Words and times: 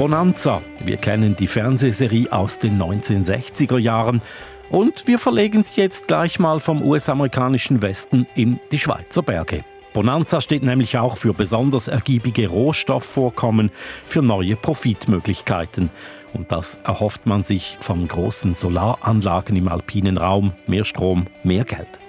Bonanza. 0.00 0.62
Wir 0.82 0.96
kennen 0.96 1.36
die 1.36 1.46
Fernsehserie 1.46 2.32
aus 2.32 2.58
den 2.58 2.80
1960er 2.80 3.76
Jahren 3.76 4.22
und 4.70 5.06
wir 5.06 5.18
verlegen 5.18 5.62
sie 5.62 5.78
jetzt 5.78 6.08
gleich 6.08 6.38
mal 6.38 6.58
vom 6.58 6.82
US-amerikanischen 6.82 7.82
Westen 7.82 8.26
in 8.34 8.58
die 8.72 8.78
Schweizer 8.78 9.22
Berge. 9.22 9.62
Bonanza 9.92 10.40
steht 10.40 10.62
nämlich 10.62 10.96
auch 10.96 11.18
für 11.18 11.34
besonders 11.34 11.88
ergiebige 11.88 12.48
Rohstoffvorkommen, 12.48 13.70
für 14.06 14.22
neue 14.22 14.56
Profitmöglichkeiten. 14.56 15.90
Und 16.32 16.50
das 16.50 16.78
erhofft 16.82 17.26
man 17.26 17.44
sich 17.44 17.76
von 17.80 18.08
großen 18.08 18.54
Solaranlagen 18.54 19.54
im 19.54 19.68
alpinen 19.68 20.16
Raum. 20.16 20.54
Mehr 20.66 20.86
Strom, 20.86 21.26
mehr 21.44 21.66
Geld. 21.66 22.00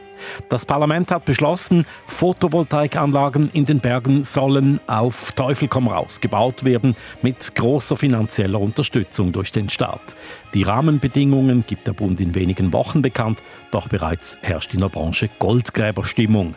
Das 0.49 0.65
Parlament 0.65 1.11
hat 1.11 1.25
beschlossen, 1.25 1.85
Photovoltaikanlagen 2.07 3.49
in 3.53 3.65
den 3.65 3.79
Bergen 3.79 4.23
sollen 4.23 4.79
auf 4.87 5.31
Teufel 5.33 5.67
komm 5.67 5.87
raus 5.87 6.19
gebaut 6.19 6.63
werden 6.63 6.95
mit 7.21 7.55
großer 7.55 7.95
finanzieller 7.95 8.59
Unterstützung 8.59 9.31
durch 9.31 9.51
den 9.51 9.69
Staat. 9.69 10.15
Die 10.53 10.63
Rahmenbedingungen 10.63 11.63
gibt 11.65 11.87
der 11.87 11.93
Bund 11.93 12.19
in 12.21 12.35
wenigen 12.35 12.73
Wochen 12.73 13.01
bekannt, 13.01 13.41
doch 13.71 13.87
bereits 13.87 14.37
herrscht 14.41 14.73
in 14.73 14.81
der 14.81 14.89
Branche 14.89 15.29
Goldgräberstimmung. 15.39 16.55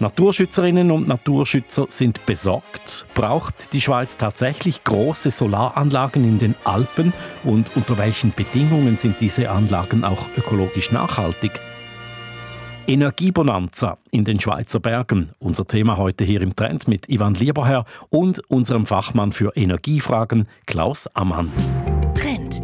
Naturschützerinnen 0.00 0.92
und 0.92 1.08
Naturschützer 1.08 1.86
sind 1.88 2.24
besorgt. 2.24 3.04
Braucht 3.14 3.72
die 3.72 3.80
Schweiz 3.80 4.16
tatsächlich 4.16 4.84
große 4.84 5.32
Solaranlagen 5.32 6.22
in 6.22 6.38
den 6.38 6.54
Alpen? 6.62 7.12
Und 7.42 7.74
unter 7.74 7.98
welchen 7.98 8.32
Bedingungen 8.32 8.96
sind 8.96 9.20
diese 9.20 9.50
Anlagen 9.50 10.04
auch 10.04 10.28
ökologisch 10.36 10.92
nachhaltig? 10.92 11.50
Energiebonanza 12.88 13.98
in 14.12 14.24
den 14.24 14.40
Schweizer 14.40 14.80
Bergen. 14.80 15.28
Unser 15.40 15.66
Thema 15.66 15.98
heute 15.98 16.24
hier 16.24 16.40
im 16.40 16.56
Trend 16.56 16.88
mit 16.88 17.06
Ivan 17.10 17.34
Lieberherr 17.34 17.84
und 18.08 18.40
unserem 18.48 18.86
Fachmann 18.86 19.30
für 19.30 19.54
Energiefragen 19.54 20.48
Klaus 20.64 21.06
Ammann. 21.08 21.52
Trend. 22.14 22.62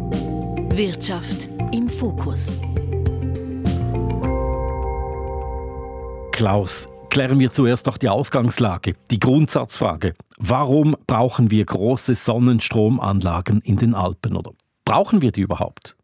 Wirtschaft 0.75 1.47
im 1.71 1.87
Fokus. 1.87 2.57
Klaus, 6.31 6.87
klären 7.11 7.39
wir 7.39 7.51
zuerst 7.51 7.85
doch 7.85 7.97
die 7.97 8.09
Ausgangslage, 8.09 8.95
die 9.11 9.19
Grundsatzfrage. 9.19 10.15
Warum 10.37 10.95
brauchen 11.05 11.51
wir 11.51 11.65
große 11.65 12.15
Sonnenstromanlagen 12.15 13.61
in 13.61 13.77
den 13.77 13.93
Alpen 13.93 14.35
oder 14.35 14.53
brauchen 14.85 15.21
wir 15.21 15.31
die 15.31 15.41
überhaupt? 15.41 15.95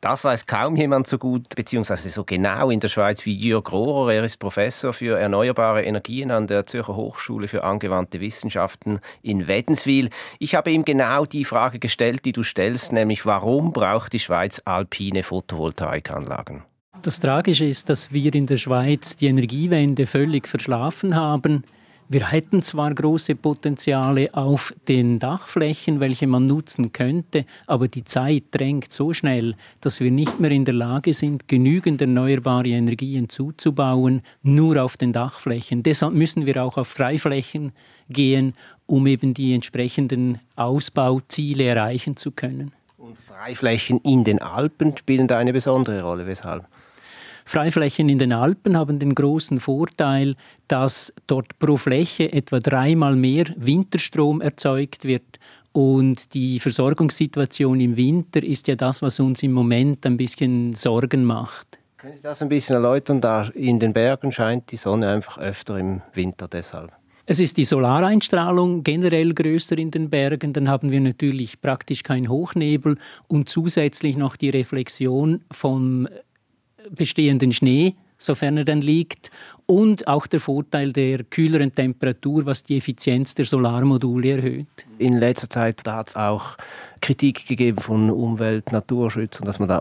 Das 0.00 0.24
weiß 0.24 0.46
kaum 0.46 0.76
jemand 0.76 1.06
so 1.06 1.18
gut, 1.18 1.54
beziehungsweise 1.54 2.08
so 2.08 2.24
genau 2.24 2.70
in 2.70 2.80
der 2.80 2.88
Schweiz 2.88 3.26
wie 3.26 3.34
Jörg 3.34 3.70
Rohrer. 3.70 4.14
Er 4.14 4.24
ist 4.24 4.38
Professor 4.38 4.94
für 4.94 5.18
erneuerbare 5.18 5.82
Energien 5.82 6.30
an 6.30 6.46
der 6.46 6.64
Zürcher 6.64 6.96
Hochschule 6.96 7.48
für 7.48 7.64
angewandte 7.64 8.18
Wissenschaften 8.18 9.00
in 9.20 9.46
Wädenswil. 9.46 10.08
Ich 10.38 10.54
habe 10.54 10.70
ihm 10.70 10.86
genau 10.86 11.26
die 11.26 11.44
Frage 11.44 11.78
gestellt, 11.78 12.24
die 12.24 12.32
du 12.32 12.42
stellst, 12.42 12.94
nämlich 12.94 13.26
warum 13.26 13.74
braucht 13.74 14.14
die 14.14 14.20
Schweiz 14.20 14.62
alpine 14.64 15.22
Photovoltaikanlagen? 15.22 16.62
Das 17.02 17.20
Tragische 17.20 17.66
ist, 17.66 17.90
dass 17.90 18.10
wir 18.10 18.34
in 18.34 18.46
der 18.46 18.56
Schweiz 18.56 19.16
die 19.16 19.26
Energiewende 19.26 20.06
völlig 20.06 20.48
verschlafen 20.48 21.14
haben. 21.14 21.64
Wir 22.12 22.26
hätten 22.32 22.60
zwar 22.60 22.92
große 22.92 23.36
Potenziale 23.36 24.34
auf 24.34 24.74
den 24.88 25.20
Dachflächen, 25.20 26.00
welche 26.00 26.26
man 26.26 26.48
nutzen 26.48 26.90
könnte, 26.92 27.44
aber 27.68 27.86
die 27.86 28.02
Zeit 28.02 28.46
drängt 28.50 28.90
so 28.90 29.12
schnell, 29.12 29.54
dass 29.80 30.00
wir 30.00 30.10
nicht 30.10 30.40
mehr 30.40 30.50
in 30.50 30.64
der 30.64 30.74
Lage 30.74 31.14
sind, 31.14 31.46
genügend 31.46 32.00
erneuerbare 32.00 32.66
Energien 32.66 33.28
zuzubauen, 33.28 34.22
nur 34.42 34.82
auf 34.82 34.96
den 34.96 35.12
Dachflächen. 35.12 35.84
Deshalb 35.84 36.12
müssen 36.12 36.46
wir 36.46 36.64
auch 36.64 36.78
auf 36.78 36.88
Freiflächen 36.88 37.70
gehen, 38.08 38.54
um 38.86 39.06
eben 39.06 39.32
die 39.32 39.54
entsprechenden 39.54 40.40
Ausbauziele 40.56 41.62
erreichen 41.62 42.16
zu 42.16 42.32
können. 42.32 42.72
Und 42.98 43.18
Freiflächen 43.18 43.98
in 43.98 44.24
den 44.24 44.42
Alpen 44.42 44.96
spielen 44.96 45.28
da 45.28 45.38
eine 45.38 45.52
besondere 45.52 46.02
Rolle. 46.02 46.26
Weshalb? 46.26 46.64
Freiflächen 47.50 48.08
in 48.08 48.18
den 48.18 48.32
Alpen 48.32 48.78
haben 48.78 49.00
den 49.00 49.12
großen 49.12 49.58
Vorteil, 49.58 50.36
dass 50.68 51.12
dort 51.26 51.58
pro 51.58 51.76
Fläche 51.76 52.32
etwa 52.32 52.60
dreimal 52.60 53.16
mehr 53.16 53.46
Winterstrom 53.56 54.40
erzeugt 54.40 55.04
wird. 55.04 55.40
Und 55.72 56.32
die 56.34 56.60
Versorgungssituation 56.60 57.80
im 57.80 57.96
Winter 57.96 58.40
ist 58.44 58.68
ja 58.68 58.76
das, 58.76 59.02
was 59.02 59.18
uns 59.18 59.42
im 59.42 59.50
Moment 59.50 60.06
ein 60.06 60.16
bisschen 60.16 60.76
Sorgen 60.76 61.24
macht. 61.24 61.80
Können 61.96 62.14
Sie 62.14 62.22
das 62.22 62.40
ein 62.40 62.48
bisschen 62.48 62.76
erläutern? 62.76 63.20
Da 63.20 63.48
in 63.52 63.80
den 63.80 63.92
Bergen 63.94 64.30
scheint 64.30 64.70
die 64.70 64.76
Sonne 64.76 65.08
einfach 65.08 65.36
öfter 65.38 65.76
im 65.76 66.02
Winter 66.14 66.46
deshalb. 66.46 66.92
Es 67.26 67.40
ist 67.40 67.56
die 67.56 67.64
Solareinstrahlung 67.64 68.84
generell 68.84 69.34
größer 69.34 69.76
in 69.76 69.90
den 69.90 70.08
Bergen. 70.08 70.52
Dann 70.52 70.68
haben 70.68 70.92
wir 70.92 71.00
natürlich 71.00 71.60
praktisch 71.60 72.04
keinen 72.04 72.28
Hochnebel 72.28 72.96
und 73.26 73.48
zusätzlich 73.48 74.16
noch 74.16 74.36
die 74.36 74.50
Reflexion 74.50 75.40
vom 75.50 76.06
bestehenden 76.90 77.52
Schnee, 77.52 77.94
sofern 78.18 78.56
er 78.58 78.64
dann 78.64 78.80
liegt, 78.80 79.30
und 79.66 80.06
auch 80.08 80.26
der 80.26 80.40
Vorteil 80.40 80.92
der 80.92 81.24
kühleren 81.24 81.74
Temperatur, 81.74 82.46
was 82.46 82.64
die 82.64 82.76
Effizienz 82.76 83.34
der 83.34 83.46
Solarmodule 83.46 84.36
erhöht. 84.36 84.86
In 84.98 85.18
letzter 85.18 85.48
Zeit 85.48 85.82
hat 85.86 86.08
es 86.10 86.16
auch 86.16 86.56
Kritik 87.00 87.46
gegeben 87.46 87.78
von 87.78 88.10
Umwelt-, 88.10 88.72
Naturschützern, 88.72 89.46
dass 89.46 89.58
man 89.58 89.68
da 89.68 89.78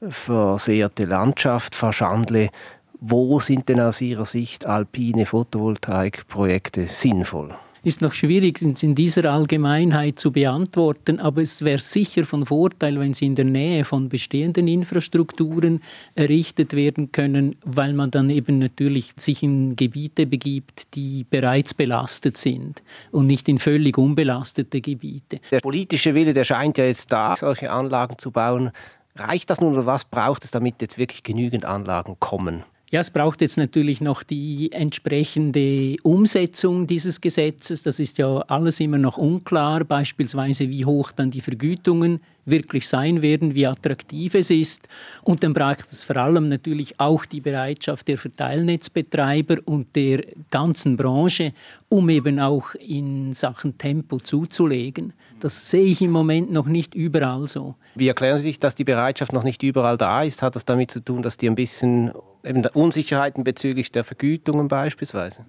unversehrte 0.00 1.04
Landschaft 1.04 1.74
verschandle. 1.74 2.50
Wo 2.98 3.40
sind 3.40 3.68
denn 3.68 3.80
aus 3.80 4.00
Ihrer 4.00 4.24
Sicht 4.24 4.64
alpine 4.64 5.26
Photovoltaikprojekte 5.26 6.86
sinnvoll? 6.86 7.54
Ist 7.86 8.02
noch 8.02 8.12
schwierig 8.12 8.60
in 8.60 8.96
dieser 8.96 9.32
Allgemeinheit 9.32 10.18
zu 10.18 10.32
beantworten, 10.32 11.20
aber 11.20 11.42
es 11.42 11.64
wäre 11.64 11.78
sicher 11.78 12.24
von 12.24 12.44
Vorteil, 12.44 12.98
wenn 12.98 13.14
sie 13.14 13.26
in 13.26 13.36
der 13.36 13.44
Nähe 13.44 13.84
von 13.84 14.08
bestehenden 14.08 14.66
Infrastrukturen 14.66 15.80
errichtet 16.16 16.74
werden 16.74 17.12
können, 17.12 17.54
weil 17.64 17.92
man 17.92 18.10
dann 18.10 18.28
eben 18.28 18.58
natürlich 18.58 19.12
sich 19.16 19.44
in 19.44 19.76
Gebiete 19.76 20.26
begibt, 20.26 20.96
die 20.96 21.26
bereits 21.30 21.74
belastet 21.74 22.36
sind 22.36 22.82
und 23.12 23.28
nicht 23.28 23.48
in 23.48 23.58
völlig 23.58 23.96
unbelastete 23.96 24.80
Gebiete. 24.80 25.38
Der 25.52 25.60
politische 25.60 26.12
Wille, 26.16 26.32
der 26.32 26.42
scheint 26.42 26.78
ja 26.78 26.86
jetzt 26.86 27.12
da, 27.12 27.36
solche 27.36 27.70
Anlagen 27.70 28.18
zu 28.18 28.32
bauen. 28.32 28.72
Reicht 29.14 29.48
das 29.48 29.60
nun 29.60 29.74
oder 29.74 29.86
was 29.86 30.06
braucht 30.06 30.42
es, 30.44 30.50
damit 30.50 30.82
jetzt 30.82 30.98
wirklich 30.98 31.22
genügend 31.22 31.64
Anlagen 31.64 32.16
kommen? 32.18 32.64
Ja, 32.96 33.00
es 33.00 33.10
braucht 33.10 33.42
jetzt 33.42 33.58
natürlich 33.58 34.00
noch 34.00 34.22
die 34.22 34.72
entsprechende 34.72 35.96
Umsetzung 36.02 36.86
dieses 36.86 37.20
Gesetzes. 37.20 37.82
Das 37.82 38.00
ist 38.00 38.16
ja 38.16 38.38
alles 38.48 38.80
immer 38.80 38.96
noch 38.96 39.18
unklar, 39.18 39.84
beispielsweise 39.84 40.70
wie 40.70 40.86
hoch 40.86 41.12
dann 41.12 41.30
die 41.30 41.42
Vergütungen 41.42 42.20
wirklich 42.46 42.88
sein 42.88 43.20
werden, 43.20 43.54
wie 43.54 43.66
attraktiv 43.66 44.34
es 44.34 44.50
ist. 44.50 44.88
Und 45.22 45.44
dann 45.44 45.52
braucht 45.52 45.92
es 45.92 46.04
vor 46.04 46.16
allem 46.16 46.48
natürlich 46.48 46.98
auch 46.98 47.26
die 47.26 47.40
Bereitschaft 47.40 48.08
der 48.08 48.16
Verteilnetzbetreiber 48.16 49.58
und 49.64 49.94
der 49.94 50.24
ganzen 50.50 50.96
Branche, 50.96 51.52
um 51.88 52.08
eben 52.08 52.40
auch 52.40 52.74
in 52.76 53.34
Sachen 53.34 53.76
Tempo 53.76 54.18
zuzulegen. 54.18 55.12
Das 55.40 55.70
sehe 55.70 55.84
ich 55.84 56.00
im 56.00 56.12
Moment 56.12 56.50
noch 56.50 56.66
nicht 56.66 56.94
überall 56.94 57.46
so. 57.46 57.74
Wie 57.94 58.08
erklären 58.08 58.38
Sie 58.38 58.44
sich, 58.44 58.58
dass 58.58 58.74
die 58.74 58.84
Bereitschaft 58.84 59.32
noch 59.32 59.44
nicht 59.44 59.62
überall 59.62 59.98
da 59.98 60.22
ist? 60.22 60.42
Hat 60.42 60.56
das 60.56 60.64
damit 60.64 60.90
zu 60.90 61.00
tun, 61.00 61.22
dass 61.22 61.36
die 61.36 61.48
ein 61.48 61.54
bisschen 61.54 62.12
eben 62.46 62.64
Unsicherheiten 62.66 63.44
bezüglich 63.44 63.92
der 63.92 64.04
Vergütungen 64.04 64.68
beispielsweise? 64.68 65.44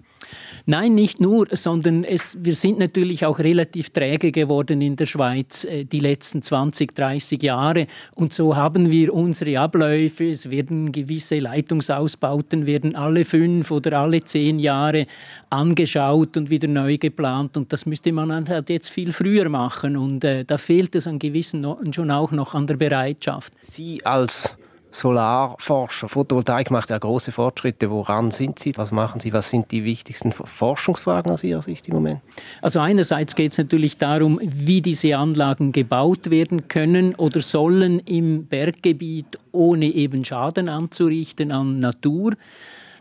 Nein, 0.65 0.95
nicht 0.95 1.21
nur, 1.21 1.47
sondern 1.51 2.03
es, 2.03 2.37
wir 2.41 2.55
sind 2.55 2.79
natürlich 2.79 3.25
auch 3.25 3.39
relativ 3.39 3.91
träge 3.91 4.31
geworden 4.31 4.81
in 4.81 4.95
der 4.95 5.05
Schweiz 5.05 5.63
äh, 5.63 5.85
die 5.85 5.99
letzten 5.99 6.41
20, 6.41 6.86
30 6.95 7.41
Jahre. 7.41 7.87
Und 8.15 8.33
so 8.33 8.55
haben 8.55 8.91
wir 8.91 9.13
unsere 9.13 9.59
Abläufe. 9.59 10.29
Es 10.29 10.49
werden 10.49 10.91
gewisse 10.91 11.39
Leitungsausbauten 11.39 12.65
werden 12.65 12.95
alle 12.95 13.25
fünf 13.25 13.71
oder 13.71 13.99
alle 13.99 14.23
zehn 14.23 14.59
Jahre 14.59 15.07
angeschaut 15.49 16.37
und 16.37 16.49
wieder 16.49 16.67
neu 16.67 16.97
geplant. 16.97 17.57
Und 17.57 17.73
das 17.73 17.85
müsste 17.85 18.11
man 18.11 18.47
halt 18.49 18.69
jetzt 18.69 18.89
viel 18.89 19.11
früher 19.11 19.49
machen. 19.49 19.97
Und 19.97 20.23
äh, 20.23 20.45
da 20.45 20.57
fehlt 20.57 20.95
es 20.95 21.07
an 21.07 21.19
gewissen 21.19 21.65
Orten 21.65 21.93
schon 21.93 22.11
auch 22.11 22.31
noch 22.31 22.55
an 22.55 22.67
der 22.67 22.77
Bereitschaft. 22.77 23.53
Sie 23.61 24.05
als 24.05 24.57
Solarforscher. 24.97 26.09
Photovoltaik 26.09 26.71
macht 26.71 26.89
ja 26.89 26.97
große 26.97 27.31
Fortschritte. 27.31 27.91
Woran 27.91 28.31
sind 28.31 28.57
Sie? 28.57 28.75
Was 28.77 28.91
machen 28.91 29.19
Sie? 29.19 29.31
Was 29.31 29.49
sind 29.49 29.71
die 29.71 29.83
wichtigsten 29.83 30.31
Forschungsfragen 30.31 31.31
aus 31.31 31.43
Ihrer 31.43 31.61
Sicht 31.61 31.87
im 31.87 31.93
Moment? 31.93 32.21
Also 32.63 32.79
einerseits 32.79 33.35
geht 33.35 33.51
es 33.51 33.59
natürlich 33.59 33.97
darum, 33.97 34.39
wie 34.41 34.81
diese 34.81 35.15
Anlagen 35.17 35.71
gebaut 35.71 36.31
werden 36.31 36.67
können 36.67 37.13
oder 37.13 37.43
sollen 37.43 37.99
im 37.99 38.47
Berggebiet, 38.47 39.37
ohne 39.51 39.85
eben 39.85 40.25
Schaden 40.25 40.67
anzurichten 40.67 41.51
an 41.51 41.77
Natur. 41.77 42.33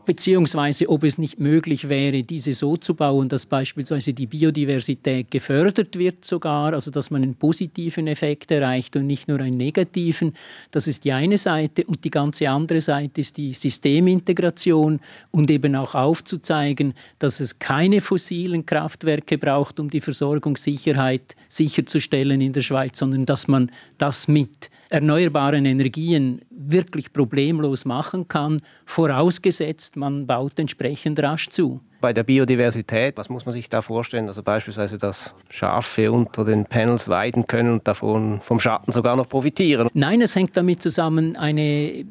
Beziehungsweise 0.07 0.89
ob 0.89 1.05
es 1.05 1.19
nicht 1.19 1.39
möglich 1.39 1.89
wäre, 1.89 2.23
diese 2.23 2.55
so 2.55 2.77
zu 2.77 2.95
bauen, 2.95 3.29
dass 3.29 3.45
beispielsweise 3.45 4.15
die 4.15 4.27
Biodiversität 4.27 5.31
gefördert 5.31 5.99
wird 5.99 6.25
sogar, 6.25 6.73
also 6.73 6.91
dass 6.91 7.11
man 7.11 7.23
einen 7.23 7.35
positiven 7.35 8.07
Effekt 8.07 8.51
erreicht 8.51 8.97
und 8.97 9.07
nicht 9.07 9.29
nur 9.29 9.41
einen 9.41 9.57
negativen. 9.57 10.35
Das 10.71 10.87
ist 10.87 11.05
die 11.05 11.13
eine 11.13 11.37
Seite 11.37 11.85
und 11.85 12.05
die 12.05 12.11
ganze 12.11 12.49
andere 12.49 12.81
Seite 12.81 13.21
ist 13.21 13.37
die 13.37 13.53
Systemintegration 13.53 15.01
und 15.33 15.51
eben 15.51 15.75
auch 15.75 15.95
aufzuzeigen, 15.95 16.95
dass 17.19 17.41
es 17.41 17.59
keine 17.59 18.01
fossilen 18.01 18.65
Kraftwerke 18.65 19.37
braucht, 19.37 19.81
um 19.81 19.91
die 19.91 20.01
Versorgungssicherheit 20.01 21.35
sicherzustellen 21.49 22.41
in 22.41 22.53
der 22.53 22.63
Schweiz, 22.63 22.99
sondern 22.99 23.27
dass 23.27 23.49
man 23.49 23.73
das 23.99 24.29
mit 24.29 24.71
erneuerbaren 24.91 25.65
Energien 25.65 26.41
wirklich 26.51 27.13
problemlos 27.13 27.85
machen 27.85 28.29
kann, 28.29 28.59
vorausgesetzt, 28.85 29.97
man 29.97 30.27
baut 30.27 30.59
entsprechend 30.59 31.23
rasch 31.23 31.49
zu. 31.49 31.81
Bei 32.01 32.13
der 32.13 32.25
Biodiversität, 32.25 33.17
was 33.17 33.29
muss 33.29 33.47
man 33.47 33.55
sich 33.55 33.71
da 33.71 33.83
vorstellen? 33.83 34.29
Also 34.29 34.43
beispielsweise, 34.43 34.99
dass 34.99 35.35
Schafe 35.49 36.13
unter 36.13 36.45
den 36.45 36.67
Panels 36.67 37.09
weiden 37.09 37.47
können 37.47 37.73
und 37.73 37.89
davon 37.89 38.41
vom 38.43 38.61
Schatten 38.61 38.93
sogar 38.93 39.17
noch 39.17 39.29
profitieren. 39.29 39.89
Nein, 39.95 40.21
es 40.21 40.37
hängt 40.37 40.57
damit 40.57 40.83
zusammen, 40.83 41.37
eine 41.37 42.05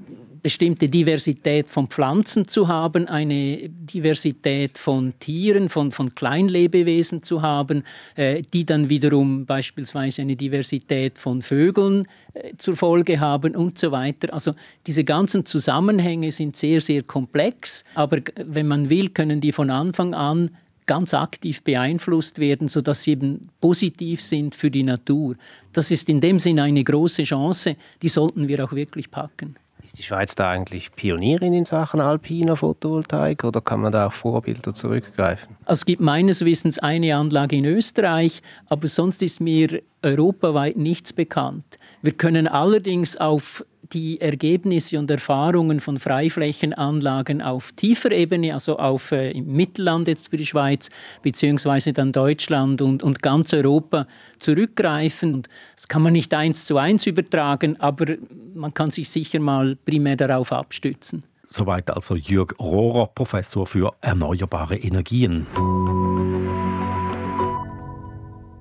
bestimmte 0.45 0.87
Diversität 0.89 1.69
von 1.69 1.87
Pflanzen 1.87 2.47
zu 2.47 2.67
haben, 2.67 3.07
eine 3.07 3.67
Diversität 3.67 4.77
von 4.77 5.17
Tieren, 5.19 5.69
von, 5.69 5.89
von 5.89 6.13
Kleinlebewesen 6.13 7.23
zu 7.23 7.41
haben, 7.41 7.83
äh, 8.15 8.43
die 8.53 8.63
dann 8.63 8.87
wiederum 8.87 9.47
beispielsweise 9.47 10.21
eine 10.21 10.35
Diversität 10.35 11.17
von 11.17 11.41
Vögeln 11.41 12.07
äh, 12.35 12.51
zur 12.57 12.77
Folge 12.77 13.19
haben 13.19 13.55
und 13.55 13.79
so 13.79 13.91
weiter. 13.91 14.31
Also 14.35 14.53
diese 14.85 15.03
ganzen 15.03 15.47
Zusammenhänge 15.47 16.31
sind 16.31 16.55
sehr, 16.55 16.79
sehr 16.79 17.01
komplex, 17.01 17.83
aber 17.95 18.19
wenn 18.35 18.67
man 18.67 18.91
will, 18.91 19.09
können 19.09 19.41
die 19.41 19.51
von 19.51 19.71
Anfang 19.71 20.13
an 20.13 20.51
ganz 20.85 21.15
aktiv 21.15 21.63
beeinflusst 21.63 22.37
werden, 22.37 22.67
sodass 22.67 23.01
sie 23.01 23.13
eben 23.13 23.49
positiv 23.61 24.21
sind 24.21 24.53
für 24.53 24.69
die 24.69 24.83
Natur. 24.83 25.37
Das 25.73 25.89
ist 25.89 26.07
in 26.07 26.21
dem 26.21 26.37
Sinne 26.37 26.61
eine 26.61 26.83
große 26.83 27.23
Chance, 27.23 27.77
die 28.03 28.09
sollten 28.09 28.47
wir 28.47 28.63
auch 28.63 28.73
wirklich 28.73 29.09
packen. 29.09 29.55
Ist 29.85 29.99
die 29.99 30.03
Schweiz 30.03 30.33
da 30.33 30.49
eigentlich 30.49 30.91
Pionierin 30.93 31.53
in 31.53 31.65
Sachen 31.65 32.01
alpiner 32.01 32.55
Photovoltaik 32.55 33.43
oder 33.43 33.61
kann 33.61 33.81
man 33.81 33.91
da 33.91 34.07
auf 34.07 34.15
Vorbilder 34.15 34.73
zurückgreifen? 34.73 35.55
Es 35.67 35.85
gibt 35.85 36.01
meines 36.01 36.43
Wissens 36.43 36.79
eine 36.79 37.15
Anlage 37.15 37.55
in 37.55 37.65
Österreich, 37.65 38.41
aber 38.65 38.87
sonst 38.87 39.21
ist 39.21 39.41
mir 39.41 39.83
europaweit 40.01 40.75
nichts 40.75 41.13
bekannt. 41.13 41.77
Wir 42.05 42.13
können 42.13 42.47
allerdings 42.47 43.17
auf 43.17 43.65
die 43.81 44.21
Ergebnisse 44.21 44.99
und 44.99 45.09
Erfahrungen 45.09 45.79
von 45.79 45.97
Freiflächenanlagen 45.97 47.41
auf 47.41 47.71
tiefer 47.71 48.11
Ebene, 48.11 48.53
also 48.53 48.77
auf 48.77 49.11
äh, 49.11 49.31
im 49.31 49.47
Mittelland 49.55 50.07
jetzt 50.07 50.29
für 50.29 50.37
die 50.37 50.45
Schweiz, 50.45 50.91
beziehungsweise 51.23 51.93
dann 51.93 52.11
Deutschland 52.11 52.83
und, 52.83 53.01
und 53.01 53.23
ganz 53.23 53.55
Europa 53.55 54.05
zurückgreifen. 54.37 55.33
Und 55.33 55.49
das 55.75 55.87
kann 55.87 56.03
man 56.03 56.13
nicht 56.13 56.31
eins 56.35 56.65
zu 56.65 56.77
eins 56.77 57.07
übertragen, 57.07 57.79
aber 57.79 58.17
man 58.53 58.71
kann 58.71 58.91
sich 58.91 59.09
sicher 59.09 59.39
mal 59.39 59.75
primär 59.75 60.15
darauf 60.15 60.51
abstützen. 60.51 61.23
Soweit 61.47 61.89
also 61.89 62.15
Jürg 62.15 62.53
Rohrer, 62.59 63.07
Professor 63.07 63.65
für 63.65 63.95
erneuerbare 64.01 64.77
Energien. 64.77 65.47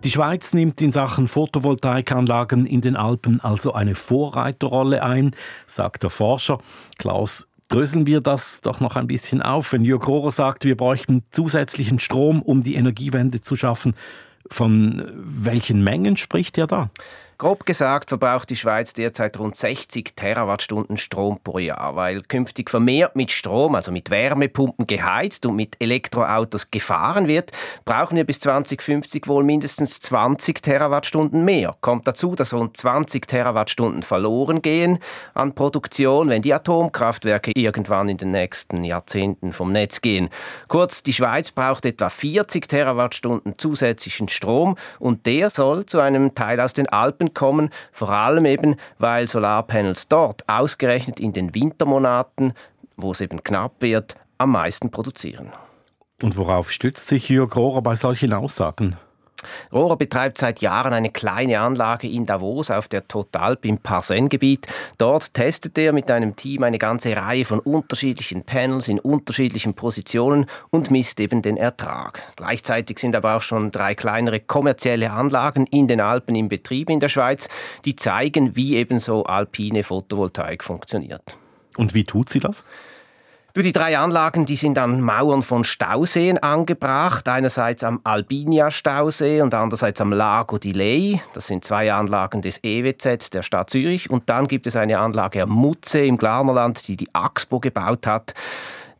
Die 0.04 0.10
Schweiz 0.10 0.52
nimmt 0.52 0.82
in 0.82 0.92
Sachen 0.92 1.28
Photovoltaikanlagen 1.28 2.66
in 2.66 2.82
den 2.82 2.94
Alpen 2.94 3.40
also 3.40 3.72
eine 3.72 3.94
Vorreiterrolle 3.94 5.02
ein, 5.02 5.30
sagt 5.66 6.02
der 6.02 6.10
Forscher. 6.10 6.58
Klaus, 6.98 7.48
dröseln 7.68 8.06
wir 8.06 8.20
das 8.20 8.60
doch 8.60 8.80
noch 8.80 8.96
ein 8.96 9.06
bisschen 9.06 9.40
auf. 9.40 9.72
Wenn 9.72 9.82
Jörg 9.82 10.06
Rohrer 10.06 10.30
sagt, 10.30 10.66
wir 10.66 10.76
bräuchten 10.76 11.22
zusätzlichen 11.30 12.00
Strom, 12.00 12.42
um 12.42 12.62
die 12.62 12.74
Energiewende 12.74 13.40
zu 13.40 13.56
schaffen, 13.56 13.94
von 14.50 15.02
welchen 15.14 15.82
Mengen 15.82 16.18
spricht 16.18 16.58
er 16.58 16.66
da? 16.66 16.90
Grob 17.36 17.66
gesagt 17.66 18.10
verbraucht 18.10 18.48
die 18.48 18.56
Schweiz 18.56 18.92
derzeit 18.92 19.38
rund 19.40 19.56
60 19.56 20.14
Terawattstunden 20.14 20.96
Strom 20.96 21.40
pro 21.42 21.58
Jahr, 21.58 21.96
weil 21.96 22.22
künftig 22.22 22.70
vermehrt 22.70 23.16
mit 23.16 23.32
Strom, 23.32 23.74
also 23.74 23.90
mit 23.90 24.10
Wärmepumpen 24.10 24.86
geheizt 24.86 25.44
und 25.44 25.56
mit 25.56 25.74
Elektroautos 25.80 26.70
gefahren 26.70 27.26
wird, 27.26 27.50
brauchen 27.84 28.16
wir 28.16 28.24
bis 28.24 28.38
2050 28.38 29.26
wohl 29.26 29.42
mindestens 29.42 30.00
20 30.00 30.62
Terawattstunden 30.62 31.44
mehr. 31.44 31.76
Kommt 31.80 32.06
dazu, 32.06 32.36
dass 32.36 32.54
rund 32.54 32.76
20 32.76 33.26
Terawattstunden 33.26 34.04
verloren 34.04 34.62
gehen 34.62 35.00
an 35.34 35.56
Produktion, 35.56 36.28
wenn 36.28 36.42
die 36.42 36.54
Atomkraftwerke 36.54 37.50
irgendwann 37.56 38.08
in 38.08 38.16
den 38.16 38.30
nächsten 38.30 38.84
Jahrzehnten 38.84 39.52
vom 39.52 39.72
Netz 39.72 40.00
gehen. 40.00 40.28
Kurz, 40.68 41.02
die 41.02 41.12
Schweiz 41.12 41.50
braucht 41.50 41.84
etwa 41.84 42.08
40 42.08 42.68
Terawattstunden 42.68 43.54
zusätzlichen 43.58 44.28
Strom 44.28 44.76
und 45.00 45.26
der 45.26 45.50
soll 45.50 45.84
zu 45.84 45.98
einem 45.98 46.36
Teil 46.36 46.60
aus 46.60 46.74
den 46.74 46.88
Alpen 46.88 47.23
Alpen 47.24 47.34
kommen, 47.34 47.70
vor 47.92 48.10
allem 48.10 48.44
eben, 48.44 48.76
weil 48.98 49.28
Solarpanels 49.28 50.08
dort 50.08 50.48
ausgerechnet 50.48 51.20
in 51.20 51.32
den 51.32 51.54
Wintermonaten, 51.54 52.52
wo 52.96 53.12
es 53.12 53.20
eben 53.20 53.42
knapp 53.42 53.72
wird, 53.80 54.14
am 54.38 54.52
meisten 54.52 54.90
produzieren. 54.90 55.52
Und 56.22 56.36
worauf 56.36 56.70
stützt 56.70 57.08
sich 57.08 57.28
Jürg 57.28 57.56
Rohrer 57.56 57.82
bei 57.82 57.96
solchen 57.96 58.32
Aussagen? 58.32 58.96
Rohrer 59.72 59.96
betreibt 59.96 60.38
seit 60.38 60.60
Jahren 60.60 60.92
eine 60.92 61.10
kleine 61.10 61.60
Anlage 61.60 62.08
in 62.08 62.26
Davos 62.26 62.70
auf 62.70 62.88
der 62.88 63.06
Totalp 63.06 63.64
im 63.64 63.78
Parsen-Gebiet. 63.78 64.66
Dort 64.98 65.34
testet 65.34 65.78
er 65.78 65.92
mit 65.92 66.10
einem 66.10 66.36
Team 66.36 66.62
eine 66.62 66.78
ganze 66.78 67.16
Reihe 67.16 67.44
von 67.44 67.60
unterschiedlichen 67.60 68.42
Panels 68.42 68.88
in 68.88 68.98
unterschiedlichen 68.98 69.74
Positionen 69.74 70.46
und 70.70 70.90
misst 70.90 71.20
eben 71.20 71.42
den 71.42 71.56
Ertrag. 71.56 72.22
Gleichzeitig 72.36 72.98
sind 72.98 73.16
aber 73.16 73.36
auch 73.36 73.42
schon 73.42 73.70
drei 73.70 73.94
kleinere 73.94 74.40
kommerzielle 74.40 75.10
Anlagen 75.10 75.66
in 75.66 75.88
den 75.88 76.00
Alpen 76.00 76.34
im 76.34 76.48
Betrieb 76.48 76.90
in 76.90 77.00
der 77.00 77.08
Schweiz, 77.08 77.48
die 77.84 77.96
zeigen, 77.96 78.56
wie 78.56 78.76
eben 78.76 79.00
so 79.00 79.24
alpine 79.24 79.82
Photovoltaik 79.82 80.64
funktioniert. 80.64 81.22
Und 81.76 81.94
wie 81.94 82.04
tut 82.04 82.28
sie 82.28 82.40
das? 82.40 82.64
Die 83.62 83.72
drei 83.72 83.96
Anlagen, 83.96 84.46
die 84.46 84.56
sind 84.56 84.78
an 84.78 85.00
Mauern 85.00 85.40
von 85.40 85.62
Stauseen 85.62 86.38
angebracht. 86.38 87.28
Einerseits 87.28 87.84
am 87.84 88.00
Albinia-Stausee 88.02 89.42
und 89.42 89.54
andererseits 89.54 90.00
am 90.00 90.12
Lago 90.12 90.58
di 90.58 90.72
Lei. 90.72 91.22
Das 91.34 91.46
sind 91.46 91.64
zwei 91.64 91.92
Anlagen 91.92 92.42
des 92.42 92.58
EWZ 92.64 93.32
der 93.32 93.44
Stadt 93.44 93.70
Zürich. 93.70 94.10
Und 94.10 94.28
dann 94.28 94.48
gibt 94.48 94.66
es 94.66 94.74
eine 94.74 94.98
Anlage 94.98 95.42
am 95.42 95.50
Mutze 95.50 96.04
im 96.04 96.18
Glarnerland, 96.18 96.86
die 96.88 96.96
die 96.96 97.08
Axpo 97.14 97.60
gebaut 97.60 98.08
hat. 98.08 98.34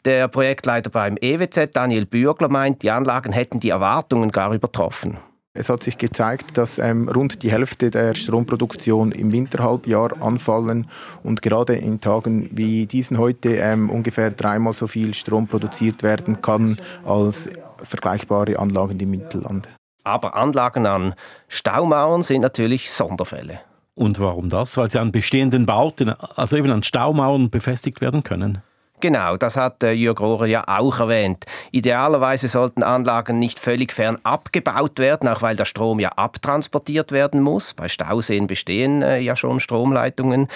Der 0.04 0.28
Projektleiter 0.28 0.88
beim 0.88 1.16
EWZ, 1.20 1.74
Daniel 1.74 2.06
Bürgler, 2.06 2.48
meint, 2.48 2.82
die 2.82 2.92
Anlagen 2.92 3.32
hätten 3.32 3.58
die 3.58 3.70
Erwartungen 3.70 4.30
gar 4.30 4.54
übertroffen. 4.54 5.18
Es 5.56 5.68
hat 5.68 5.84
sich 5.84 5.98
gezeigt, 5.98 6.58
dass 6.58 6.80
ähm, 6.80 7.08
rund 7.08 7.44
die 7.44 7.52
Hälfte 7.52 7.88
der 7.88 8.16
Stromproduktion 8.16 9.12
im 9.12 9.30
Winterhalbjahr 9.30 10.20
anfallen 10.20 10.88
und 11.22 11.42
gerade 11.42 11.76
in 11.76 12.00
Tagen 12.00 12.48
wie 12.50 12.86
diesen 12.86 13.18
heute 13.18 13.50
ähm, 13.50 13.88
ungefähr 13.88 14.30
dreimal 14.30 14.72
so 14.72 14.88
viel 14.88 15.14
Strom 15.14 15.46
produziert 15.46 16.02
werden 16.02 16.42
kann 16.42 16.78
als 17.04 17.48
vergleichbare 17.84 18.58
Anlagen 18.58 18.98
im 18.98 19.12
Mittelland. 19.12 19.68
Aber 20.02 20.34
Anlagen 20.34 20.86
an 20.86 21.14
Staumauern 21.46 22.24
sind 22.24 22.40
natürlich 22.40 22.90
Sonderfälle. 22.90 23.60
Und 23.94 24.18
warum 24.18 24.48
das? 24.48 24.76
Weil 24.76 24.90
sie 24.90 25.00
an 25.00 25.12
bestehenden 25.12 25.66
Bauten, 25.66 26.08
also 26.08 26.56
eben 26.56 26.72
an 26.72 26.82
Staumauern 26.82 27.48
befestigt 27.48 28.00
werden 28.00 28.24
können. 28.24 28.58
Genau, 29.04 29.36
das 29.36 29.58
hat 29.58 29.82
äh, 29.82 29.92
Jörg 29.92 30.18
Rohrer 30.18 30.46
ja 30.46 30.64
auch 30.66 30.98
erwähnt. 30.98 31.44
Idealerweise 31.72 32.48
sollten 32.48 32.82
Anlagen 32.82 33.38
nicht 33.38 33.60
völlig 33.60 33.92
fern 33.92 34.16
abgebaut 34.22 34.98
werden, 34.98 35.28
auch 35.28 35.42
weil 35.42 35.56
der 35.56 35.66
Strom 35.66 36.00
ja 36.00 36.08
abtransportiert 36.16 37.12
werden 37.12 37.42
muss. 37.42 37.74
Bei 37.74 37.86
Stauseen 37.88 38.46
bestehen 38.46 39.02
äh, 39.02 39.18
ja 39.18 39.36
schon 39.36 39.60
Stromleitungen. 39.60 40.48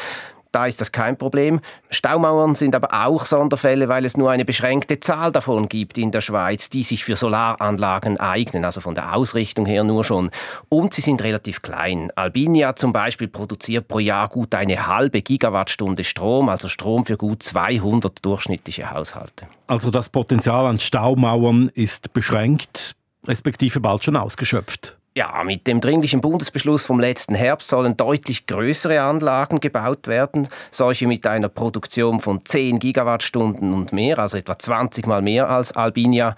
Da 0.58 0.66
ist 0.66 0.80
das 0.80 0.90
kein 0.90 1.16
Problem. 1.16 1.60
Staumauern 1.88 2.56
sind 2.56 2.74
aber 2.74 3.06
auch 3.06 3.26
Sonderfälle, 3.26 3.88
weil 3.88 4.04
es 4.04 4.16
nur 4.16 4.32
eine 4.32 4.44
beschränkte 4.44 4.98
Zahl 4.98 5.30
davon 5.30 5.68
gibt 5.68 5.98
in 5.98 6.10
der 6.10 6.20
Schweiz, 6.20 6.68
die 6.68 6.82
sich 6.82 7.04
für 7.04 7.14
Solaranlagen 7.14 8.18
eignen, 8.18 8.64
also 8.64 8.80
von 8.80 8.96
der 8.96 9.14
Ausrichtung 9.14 9.66
her 9.66 9.84
nur 9.84 10.02
schon. 10.02 10.32
Und 10.68 10.94
sie 10.94 11.00
sind 11.00 11.22
relativ 11.22 11.62
klein. 11.62 12.10
Albinia 12.16 12.74
zum 12.74 12.92
Beispiel 12.92 13.28
produziert 13.28 13.86
pro 13.86 14.00
Jahr 14.00 14.26
gut 14.26 14.52
eine 14.56 14.88
halbe 14.88 15.22
Gigawattstunde 15.22 16.02
Strom, 16.02 16.48
also 16.48 16.66
Strom 16.66 17.04
für 17.04 17.16
gut 17.16 17.44
200 17.44 18.24
durchschnittliche 18.24 18.90
Haushalte. 18.90 19.46
Also 19.68 19.92
das 19.92 20.08
Potenzial 20.08 20.66
an 20.66 20.80
Staumauern 20.80 21.70
ist 21.72 22.12
beschränkt, 22.12 22.96
respektive 23.28 23.78
bald 23.78 24.02
schon 24.02 24.16
ausgeschöpft. 24.16 24.97
Ja, 25.18 25.42
mit 25.42 25.66
dem 25.66 25.80
dringlichen 25.80 26.20
Bundesbeschluss 26.20 26.86
vom 26.86 27.00
letzten 27.00 27.34
Herbst 27.34 27.70
sollen 27.70 27.96
deutlich 27.96 28.46
größere 28.46 29.00
Anlagen 29.00 29.58
gebaut 29.58 30.06
werden, 30.06 30.46
solche 30.70 31.08
mit 31.08 31.26
einer 31.26 31.48
Produktion 31.48 32.20
von 32.20 32.44
10 32.44 32.78
Gigawattstunden 32.78 33.74
und 33.74 33.92
mehr, 33.92 34.20
also 34.20 34.36
etwa 34.36 34.56
20 34.56 35.08
mal 35.08 35.20
mehr 35.20 35.50
als 35.50 35.72
Albinia. 35.72 36.36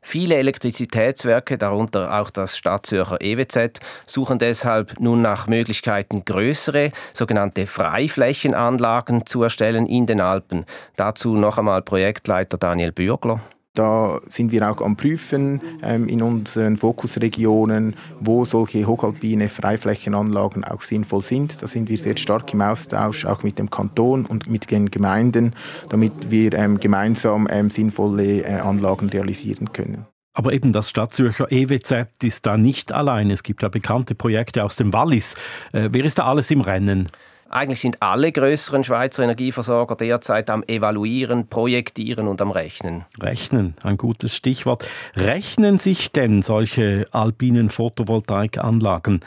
Viele 0.00 0.36
Elektrizitätswerke, 0.36 1.58
darunter 1.58 2.18
auch 2.18 2.30
das 2.30 2.56
Stadtzürcher 2.56 3.20
EWZ, 3.20 3.80
suchen 4.06 4.38
deshalb 4.38 4.98
nun 4.98 5.20
nach 5.20 5.46
Möglichkeiten, 5.46 6.24
größere, 6.24 6.90
sogenannte 7.12 7.66
Freiflächenanlagen 7.66 9.26
zu 9.26 9.42
erstellen 9.42 9.84
in 9.84 10.06
den 10.06 10.22
Alpen. 10.22 10.64
Dazu 10.96 11.36
noch 11.36 11.58
einmal 11.58 11.82
Projektleiter 11.82 12.56
Daniel 12.56 12.92
Bürgler. 12.92 13.42
Da 13.74 14.20
sind 14.28 14.52
wir 14.52 14.70
auch 14.70 14.82
am 14.82 14.96
Prüfen 14.96 15.62
ähm, 15.82 16.06
in 16.06 16.20
unseren 16.20 16.76
Fokusregionen, 16.76 17.94
wo 18.20 18.44
solche 18.44 18.86
hochalpine 18.86 19.48
Freiflächenanlagen 19.48 20.62
auch 20.62 20.82
sinnvoll 20.82 21.22
sind. 21.22 21.62
Da 21.62 21.66
sind 21.66 21.88
wir 21.88 21.96
sehr 21.96 22.18
stark 22.18 22.52
im 22.52 22.60
Austausch, 22.60 23.24
auch 23.24 23.42
mit 23.42 23.58
dem 23.58 23.70
Kanton 23.70 24.26
und 24.26 24.46
mit 24.46 24.70
den 24.70 24.90
Gemeinden, 24.90 25.54
damit 25.88 26.30
wir 26.30 26.52
ähm, 26.52 26.80
gemeinsam 26.80 27.48
ähm, 27.50 27.70
sinnvolle 27.70 28.42
äh, 28.42 28.60
Anlagen 28.60 29.08
realisieren 29.08 29.72
können. 29.72 30.04
Aber 30.34 30.52
eben 30.52 30.74
das 30.74 30.90
Stadtzürcher 30.90 31.50
EWZ 31.50 32.08
ist 32.22 32.44
da 32.44 32.58
nicht 32.58 32.92
allein. 32.92 33.30
Es 33.30 33.42
gibt 33.42 33.62
ja 33.62 33.70
bekannte 33.70 34.14
Projekte 34.14 34.64
aus 34.64 34.76
dem 34.76 34.92
Wallis. 34.92 35.34
Äh, 35.72 35.88
wer 35.92 36.04
ist 36.04 36.18
da 36.18 36.26
alles 36.26 36.50
im 36.50 36.60
Rennen? 36.60 37.08
Eigentlich 37.52 37.80
sind 37.80 38.00
alle 38.00 38.32
größeren 38.32 38.82
Schweizer 38.82 39.24
Energieversorger 39.24 39.94
derzeit 39.94 40.48
am 40.48 40.64
Evaluieren, 40.66 41.48
Projektieren 41.48 42.26
und 42.26 42.40
am 42.40 42.50
Rechnen. 42.50 43.04
Rechnen, 43.20 43.74
ein 43.82 43.98
gutes 43.98 44.34
Stichwort. 44.34 44.88
Rechnen 45.16 45.76
sich 45.76 46.10
denn 46.12 46.40
solche 46.40 47.06
alpinen 47.12 47.68
Photovoltaikanlagen? 47.68 49.20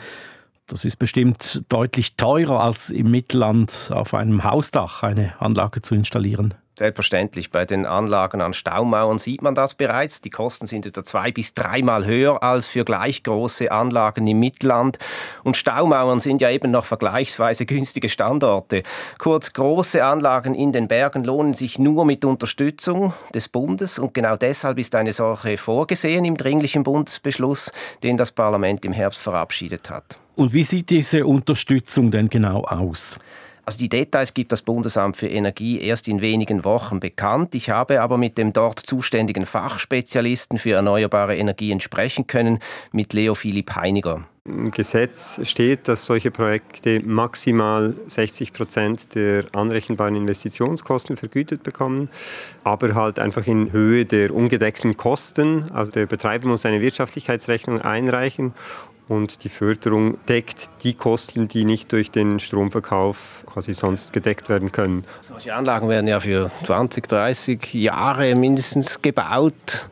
Das 0.66 0.84
ist 0.84 0.96
bestimmt 0.96 1.62
deutlich 1.68 2.16
teurer 2.16 2.64
als 2.64 2.90
im 2.90 3.12
Mittelland 3.12 3.92
auf 3.94 4.12
einem 4.12 4.42
Hausdach 4.42 5.04
eine 5.04 5.40
Anlage 5.40 5.80
zu 5.80 5.94
installieren. 5.94 6.52
Selbstverständlich, 6.78 7.50
bei 7.50 7.64
den 7.64 7.86
Anlagen 7.86 8.42
an 8.42 8.52
Staumauern 8.52 9.16
sieht 9.16 9.40
man 9.40 9.54
das 9.54 9.74
bereits. 9.74 10.20
Die 10.20 10.28
Kosten 10.28 10.66
sind 10.66 10.84
etwa 10.84 11.04
zwei 11.04 11.32
bis 11.32 11.54
dreimal 11.54 12.04
höher 12.04 12.42
als 12.42 12.68
für 12.68 12.84
gleich 12.84 13.22
große 13.22 13.72
Anlagen 13.72 14.26
im 14.26 14.40
Mittelland. 14.40 14.98
Und 15.42 15.56
Staumauern 15.56 16.20
sind 16.20 16.42
ja 16.42 16.50
eben 16.50 16.70
noch 16.70 16.84
vergleichsweise 16.84 17.64
günstige 17.64 18.10
Standorte. 18.10 18.82
Kurz, 19.16 19.54
große 19.54 20.04
Anlagen 20.04 20.54
in 20.54 20.72
den 20.72 20.86
Bergen 20.86 21.24
lohnen 21.24 21.54
sich 21.54 21.78
nur 21.78 22.04
mit 22.04 22.26
Unterstützung 22.26 23.14
des 23.34 23.48
Bundes. 23.48 23.98
Und 23.98 24.12
genau 24.12 24.36
deshalb 24.36 24.78
ist 24.78 24.94
eine 24.96 25.14
solche 25.14 25.56
vorgesehen 25.56 26.26
im 26.26 26.36
dringlichen 26.36 26.82
Bundesbeschluss, 26.82 27.72
den 28.02 28.18
das 28.18 28.32
Parlament 28.32 28.84
im 28.84 28.92
Herbst 28.92 29.20
verabschiedet 29.20 29.88
hat. 29.88 30.18
Und 30.34 30.52
wie 30.52 30.64
sieht 30.64 30.90
diese 30.90 31.24
Unterstützung 31.24 32.10
denn 32.10 32.28
genau 32.28 32.64
aus? 32.64 33.16
Also 33.66 33.80
die 33.80 33.88
Details 33.88 34.32
gibt 34.32 34.52
das 34.52 34.62
Bundesamt 34.62 35.16
für 35.16 35.26
Energie 35.26 35.80
erst 35.80 36.06
in 36.06 36.20
wenigen 36.20 36.64
Wochen 36.64 37.00
bekannt. 37.00 37.52
Ich 37.56 37.68
habe 37.68 38.00
aber 38.00 38.16
mit 38.16 38.38
dem 38.38 38.52
dort 38.52 38.78
zuständigen 38.78 39.44
Fachspezialisten 39.44 40.56
für 40.56 40.74
erneuerbare 40.74 41.36
Energien 41.36 41.80
sprechen 41.80 42.28
können, 42.28 42.60
mit 42.92 43.12
Leo 43.12 43.34
Philipp 43.34 43.74
Heiniger. 43.74 44.24
Gesetz 44.70 45.40
steht, 45.44 45.88
dass 45.88 46.04
solche 46.04 46.30
Projekte 46.30 47.00
maximal 47.04 47.94
60 48.06 48.52
Prozent 48.52 49.14
der 49.14 49.44
anrechenbaren 49.52 50.14
Investitionskosten 50.14 51.16
vergütet 51.16 51.62
bekommen, 51.62 52.08
aber 52.64 52.94
halt 52.94 53.18
einfach 53.18 53.46
in 53.46 53.72
Höhe 53.72 54.04
der 54.04 54.34
ungedeckten 54.34 54.96
Kosten. 54.96 55.70
Also 55.72 55.92
der 55.92 56.06
Betreiber 56.06 56.48
muss 56.48 56.64
eine 56.66 56.80
Wirtschaftlichkeitsrechnung 56.80 57.80
einreichen 57.80 58.54
und 59.08 59.44
die 59.44 59.48
Förderung 59.48 60.18
deckt 60.26 60.82
die 60.82 60.94
Kosten, 60.94 61.48
die 61.48 61.64
nicht 61.64 61.92
durch 61.92 62.10
den 62.10 62.40
Stromverkauf 62.40 63.44
quasi 63.46 63.72
sonst 63.72 64.12
gedeckt 64.12 64.48
werden 64.48 64.72
können. 64.72 65.04
Solche 65.20 65.54
Anlagen 65.54 65.88
werden 65.88 66.08
ja 66.08 66.18
für 66.20 66.50
20, 66.64 67.06
30 67.06 67.74
Jahre 67.74 68.34
mindestens 68.34 69.00
gebaut. 69.00 69.88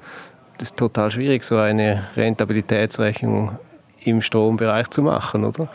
Das 0.58 0.70
ist 0.70 0.76
total 0.76 1.11
schwierig, 1.11 1.44
so 1.44 1.56
eine 1.56 2.08
Rentabilitätsrechnung 2.16 3.58
im 4.04 4.20
Strombereich 4.20 4.90
zu 4.90 5.02
machen, 5.02 5.44
oder? 5.44 5.68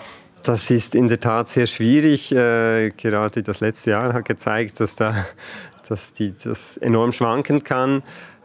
Das 0.43 0.69
ist 0.71 0.95
in 0.95 1.07
der 1.07 1.19
Tat 1.19 1.49
sehr 1.49 1.67
schwierig. 1.67 2.31
Äh, 2.31 2.91
gerade 2.91 3.43
das 3.43 3.59
letzte 3.59 3.91
Jahr 3.91 4.13
hat 4.13 4.25
gezeigt, 4.25 4.79
dass, 4.79 4.95
da, 4.95 5.25
dass 5.87 6.13
die, 6.13 6.33
das 6.43 6.77
enorm 6.77 7.11
schwanken 7.11 7.63
kann. 7.63 8.03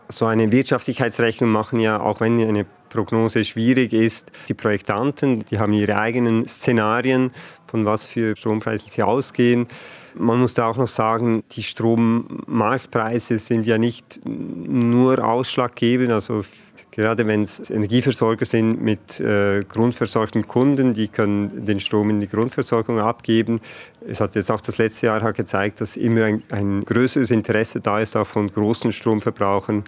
So 0.08 0.26
eine 0.26 0.50
Wirtschaftlichkeitsrechnung 0.50 1.50
machen 1.50 1.80
ja, 1.80 2.00
auch 2.00 2.20
wenn 2.20 2.40
eine 2.40 2.66
Prognose 2.90 3.44
schwierig 3.44 3.92
ist. 3.92 4.30
Die 4.48 4.54
Projektanten, 4.54 5.40
die 5.40 5.58
haben 5.58 5.72
ihre 5.72 5.96
eigenen 5.96 6.46
Szenarien, 6.46 7.32
von 7.66 7.84
was 7.84 8.04
für 8.04 8.36
Strompreisen 8.36 8.88
sie 8.88 9.02
ausgehen. 9.02 9.66
Man 10.16 10.40
muss 10.40 10.54
da 10.54 10.68
auch 10.68 10.76
noch 10.76 10.88
sagen, 10.88 11.42
die 11.52 11.62
Strommarktpreise 11.62 13.38
sind 13.38 13.66
ja 13.66 13.78
nicht 13.78 14.20
nur 14.24 15.24
ausschlaggebend. 15.24 16.12
Also 16.12 16.44
gerade 16.90 17.26
wenn 17.26 17.42
es 17.42 17.70
Energieversorger 17.70 18.44
sind 18.44 18.80
mit 18.80 19.18
äh, 19.18 19.64
grundversorgten 19.64 20.46
Kunden, 20.46 20.92
die 20.92 21.08
können 21.08 21.64
den 21.64 21.80
Strom 21.80 22.10
in 22.10 22.20
die 22.20 22.28
Grundversorgung 22.28 23.00
abgeben. 23.00 23.60
Es 24.06 24.20
hat 24.20 24.36
jetzt 24.36 24.50
auch 24.50 24.60
das 24.60 24.78
letzte 24.78 25.06
Jahr 25.06 25.32
gezeigt, 25.32 25.80
dass 25.80 25.96
immer 25.96 26.24
ein, 26.24 26.42
ein 26.50 26.84
größeres 26.84 27.32
Interesse 27.32 27.80
da 27.80 27.98
ist, 27.98 28.16
auch 28.16 28.26
von 28.26 28.48
großen 28.48 28.92
Stromverbrauchern 28.92 29.84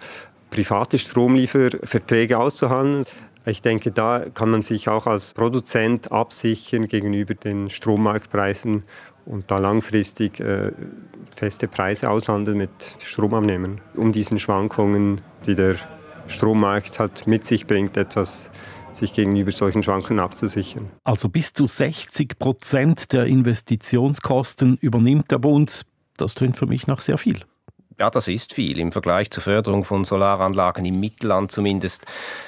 private 0.50 0.98
Stromlieferverträge 0.98 2.38
auszuhandeln. 2.38 3.04
Ich 3.44 3.62
denke, 3.62 3.92
da 3.92 4.24
kann 4.34 4.50
man 4.50 4.62
sich 4.62 4.88
auch 4.88 5.06
als 5.06 5.32
Produzent 5.32 6.10
absichern 6.10 6.88
gegenüber 6.88 7.34
den 7.34 7.70
Strommarktpreisen 7.70 8.82
und 9.26 9.50
da 9.50 9.58
langfristig 9.58 10.40
äh, 10.40 10.72
feste 11.34 11.68
Preise 11.68 12.08
aushandeln 12.08 12.56
mit 12.56 12.70
Stromabnehmern, 13.00 13.80
um 13.94 14.12
diesen 14.12 14.38
Schwankungen, 14.38 15.20
die 15.44 15.54
der 15.54 15.76
Strommarkt 16.28 16.98
halt 16.98 17.26
mit 17.26 17.44
sich 17.44 17.66
bringt, 17.66 17.96
etwas 17.96 18.50
sich 18.92 19.12
gegenüber 19.12 19.52
solchen 19.52 19.82
Schwankungen 19.82 20.20
abzusichern. 20.20 20.90
Also 21.04 21.28
bis 21.28 21.52
zu 21.52 21.66
60 21.66 22.38
Prozent 22.38 23.12
der 23.12 23.26
Investitionskosten 23.26 24.78
übernimmt 24.78 25.30
der 25.30 25.38
Bund. 25.38 25.84
Das 26.16 26.34
tönt 26.34 26.56
für 26.56 26.66
mich 26.66 26.86
nach 26.86 27.00
sehr 27.00 27.18
viel. 27.18 27.44
Ja, 27.98 28.10
das 28.10 28.28
ist 28.28 28.52
viel 28.52 28.78
im 28.78 28.92
Vergleich 28.92 29.30
zur 29.30 29.42
Förderung 29.42 29.82
von 29.82 30.04
Solaranlagen 30.04 30.84
im 30.84 31.00
Mittelland 31.00 31.50
zumindest. 31.50 32.04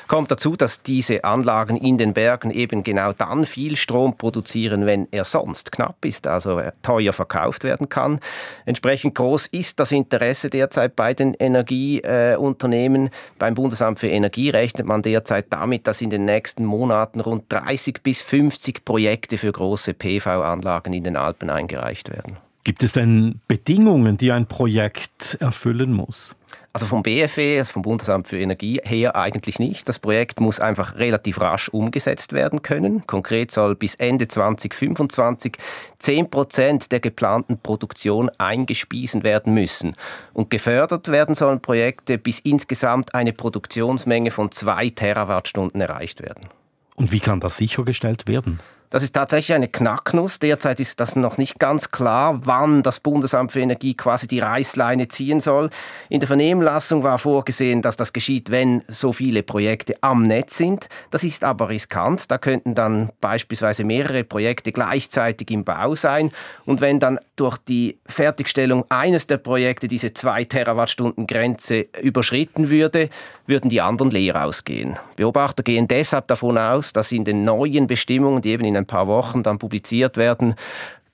Kommt 0.06 0.30
dazu, 0.30 0.56
dass 0.56 0.82
diese 0.82 1.24
Anlagen 1.24 1.78
in 1.78 1.96
den 1.96 2.12
Bergen 2.12 2.50
eben 2.50 2.82
genau 2.82 3.14
dann 3.14 3.46
viel 3.46 3.76
Strom 3.76 4.18
produzieren, 4.18 4.84
wenn 4.84 5.08
er 5.10 5.24
sonst 5.24 5.72
knapp 5.72 6.04
ist, 6.04 6.26
also 6.26 6.60
teuer 6.82 7.14
verkauft 7.14 7.64
werden 7.64 7.88
kann. 7.88 8.20
Entsprechend 8.66 9.14
groß 9.14 9.46
ist 9.46 9.80
das 9.80 9.90
Interesse 9.90 10.50
derzeit 10.50 10.94
bei 10.94 11.14
den 11.14 11.32
Energieunternehmen. 11.32 13.08
Beim 13.38 13.54
Bundesamt 13.54 14.00
für 14.00 14.08
Energie 14.08 14.50
rechnet 14.50 14.86
man 14.86 15.00
derzeit 15.00 15.46
damit, 15.48 15.86
dass 15.86 16.02
in 16.02 16.10
den 16.10 16.26
nächsten 16.26 16.66
Monaten 16.66 17.20
rund 17.20 17.44
30 17.48 18.02
bis 18.02 18.20
50 18.20 18.84
Projekte 18.84 19.38
für 19.38 19.50
große 19.50 19.94
PV-Anlagen 19.94 20.92
in 20.92 21.04
den 21.04 21.16
Alpen 21.16 21.48
eingereicht 21.48 22.10
werden. 22.10 22.36
Gibt 22.68 22.82
es 22.82 22.92
denn 22.92 23.40
Bedingungen, 23.48 24.18
die 24.18 24.30
ein 24.30 24.44
Projekt 24.44 25.38
erfüllen 25.40 25.90
muss? 25.90 26.36
Also 26.74 26.84
vom 26.84 27.02
BFE, 27.02 27.56
also 27.60 27.72
vom 27.72 27.80
Bundesamt 27.80 28.28
für 28.28 28.38
Energie 28.38 28.78
her 28.84 29.16
eigentlich 29.16 29.58
nicht. 29.58 29.88
Das 29.88 29.98
Projekt 29.98 30.38
muss 30.38 30.60
einfach 30.60 30.96
relativ 30.96 31.40
rasch 31.40 31.70
umgesetzt 31.70 32.34
werden 32.34 32.60
können. 32.60 33.06
Konkret 33.06 33.52
soll 33.52 33.74
bis 33.74 33.94
Ende 33.94 34.28
2025 34.28 35.56
10 35.98 36.28
Prozent 36.28 36.92
der 36.92 37.00
geplanten 37.00 37.58
Produktion 37.58 38.28
eingespiesen 38.36 39.22
werden 39.22 39.54
müssen. 39.54 39.94
Und 40.34 40.50
gefördert 40.50 41.08
werden 41.08 41.34
sollen 41.34 41.62
Projekte, 41.62 42.18
bis 42.18 42.38
insgesamt 42.38 43.14
eine 43.14 43.32
Produktionsmenge 43.32 44.30
von 44.30 44.52
2 44.52 44.90
Terawattstunden 44.90 45.80
erreicht 45.80 46.20
werden. 46.20 46.48
Und 46.96 47.12
wie 47.12 47.20
kann 47.20 47.40
das 47.40 47.56
sichergestellt 47.56 48.28
werden? 48.28 48.60
Das 48.90 49.02
ist 49.02 49.14
tatsächlich 49.14 49.54
eine 49.54 49.68
Knacknuss. 49.68 50.38
Derzeit 50.38 50.80
ist 50.80 50.98
das 51.00 51.14
noch 51.14 51.36
nicht 51.36 51.58
ganz 51.58 51.90
klar, 51.90 52.40
wann 52.44 52.82
das 52.82 53.00
Bundesamt 53.00 53.52
für 53.52 53.60
Energie 53.60 53.94
quasi 53.94 54.26
die 54.26 54.40
Reißleine 54.40 55.08
ziehen 55.08 55.40
soll. 55.40 55.70
In 56.08 56.20
der 56.20 56.26
Vernehmlassung 56.26 57.02
war 57.02 57.18
vorgesehen, 57.18 57.82
dass 57.82 57.96
das 57.96 58.12
geschieht, 58.12 58.50
wenn 58.50 58.82
so 58.88 59.12
viele 59.12 59.42
Projekte 59.42 59.96
am 60.00 60.22
Netz 60.22 60.56
sind. 60.56 60.88
Das 61.10 61.24
ist 61.24 61.44
aber 61.44 61.68
riskant. 61.68 62.30
Da 62.30 62.38
könnten 62.38 62.74
dann 62.74 63.10
beispielsweise 63.20 63.84
mehrere 63.84 64.24
Projekte 64.24 64.72
gleichzeitig 64.72 65.50
im 65.50 65.64
Bau 65.64 65.94
sein. 65.94 66.30
Und 66.64 66.80
wenn 66.80 66.98
dann 66.98 67.18
durch 67.36 67.58
die 67.58 67.98
Fertigstellung 68.06 68.84
eines 68.88 69.26
der 69.26 69.36
Projekte 69.38 69.86
diese 69.86 70.14
2 70.14 70.44
Terawattstunden 70.44 71.26
Grenze 71.26 71.86
überschritten 72.02 72.70
würde, 72.70 73.10
würden 73.48 73.70
die 73.70 73.80
anderen 73.80 74.10
leer 74.10 74.44
ausgehen. 74.44 74.98
Beobachter 75.16 75.62
gehen 75.62 75.88
deshalb 75.88 76.28
davon 76.28 76.58
aus, 76.58 76.92
dass 76.92 77.10
in 77.10 77.24
den 77.24 77.44
neuen 77.44 77.86
Bestimmungen, 77.86 78.42
die 78.42 78.50
eben 78.50 78.64
in 78.64 78.76
ein 78.76 78.86
paar 78.86 79.08
Wochen 79.08 79.42
dann 79.42 79.58
publiziert 79.58 80.16
werden, 80.16 80.54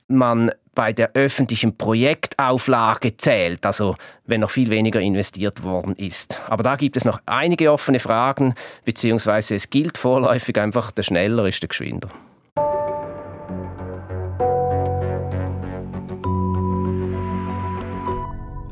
man 0.09 0.51
bei 0.75 0.93
der 0.93 1.13
öffentlichen 1.15 1.79
Projektauflage 1.79 3.17
zählt, 3.17 3.65
also 3.65 3.95
wenn 4.27 4.41
noch 4.41 4.51
viel 4.51 4.69
weniger 4.71 5.01
investiert 5.01 5.63
worden 5.63 5.95
ist. 5.97 6.41
Aber 6.49 6.63
da 6.63 6.77
gibt 6.77 6.97
es 6.97 7.05
noch 7.05 7.21
einige 7.27 7.73
offene 7.73 8.01
Fragen, 8.01 8.55
beziehungsweise 8.85 9.55
es 9.55 9.71
gilt 9.71 9.97
vorläufig 9.97 10.59
einfach, 10.59 10.91
der 10.91 11.05
schneller 11.05 11.47
ist 11.47 11.63
der 11.63 11.69
geschwinder. 11.69 12.11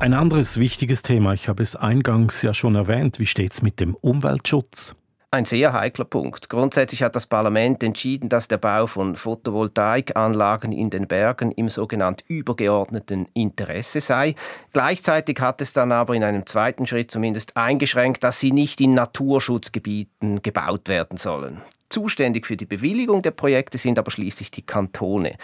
Ein 0.02 0.14
anderes 0.14 0.58
wichtiges 0.58 1.02
Thema, 1.02 1.32
ich 1.32 1.48
habe 1.48 1.62
es 1.62 1.76
eingangs 1.76 2.42
ja 2.42 2.52
schon 2.52 2.74
erwähnt, 2.74 3.20
wie 3.20 3.26
steht 3.26 3.52
es 3.52 3.62
mit 3.62 3.78
dem 3.78 3.94
Umweltschutz? 3.94 4.96
Ein 5.30 5.44
sehr 5.44 5.72
heikler 5.72 6.06
Punkt. 6.06 6.48
Grundsätzlich 6.48 7.04
hat 7.04 7.14
das 7.14 7.28
Parlament 7.28 7.84
entschieden, 7.84 8.28
dass 8.28 8.48
der 8.48 8.58
Bau 8.58 8.88
von 8.88 9.14
Photovoltaikanlagen 9.14 10.72
in 10.72 10.90
den 10.90 11.06
Bergen 11.06 11.52
im 11.52 11.68
sogenannten 11.68 12.24
übergeordneten 12.26 13.28
Interesse 13.32 14.00
sei. 14.00 14.34
Gleichzeitig 14.72 15.40
hat 15.40 15.60
es 15.60 15.72
dann 15.72 15.92
aber 15.92 16.16
in 16.16 16.24
einem 16.24 16.46
zweiten 16.46 16.84
Schritt 16.84 17.12
zumindest 17.12 17.56
eingeschränkt, 17.56 18.24
dass 18.24 18.40
sie 18.40 18.50
nicht 18.50 18.80
in 18.80 18.94
Naturschutzgebieten 18.94 20.42
gebaut 20.42 20.88
werden 20.88 21.16
sollen. 21.16 21.62
Zuständig 21.92 22.46
für 22.46 22.56
die 22.56 22.64
Bewilligung 22.64 23.20
der 23.20 23.32
Projekte 23.32 23.76
sind 23.76 23.98
aber 23.98 24.10
schließlich 24.10 24.50
die 24.50 24.62
Kantone. 24.62 25.36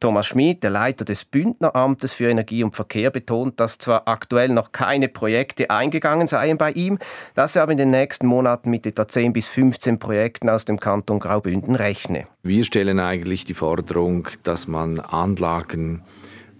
Thomas 0.00 0.28
Schmid, 0.28 0.62
der 0.62 0.70
Leiter 0.70 1.04
des 1.04 1.26
Bündneramtes 1.26 2.14
für 2.14 2.30
Energie 2.30 2.64
und 2.64 2.74
Verkehr, 2.74 3.10
betont, 3.10 3.60
dass 3.60 3.76
zwar 3.76 4.08
aktuell 4.08 4.48
noch 4.48 4.72
keine 4.72 5.08
Projekte 5.08 5.68
eingegangen 5.68 6.26
seien 6.26 6.56
bei 6.56 6.72
ihm, 6.72 6.98
dass 7.34 7.54
er 7.54 7.64
aber 7.64 7.72
in 7.72 7.78
den 7.78 7.90
nächsten 7.90 8.26
Monaten 8.26 8.70
mit 8.70 8.86
etwa 8.86 9.06
10 9.06 9.34
bis 9.34 9.48
15 9.48 9.98
Projekten 9.98 10.48
aus 10.48 10.64
dem 10.64 10.80
Kanton 10.80 11.20
Graubünden 11.20 11.74
rechne. 11.74 12.26
Wir 12.42 12.64
stellen 12.64 12.98
eigentlich 12.98 13.44
die 13.44 13.52
Forderung, 13.52 14.26
dass 14.42 14.66
man 14.66 15.00
Anlagen 15.00 16.02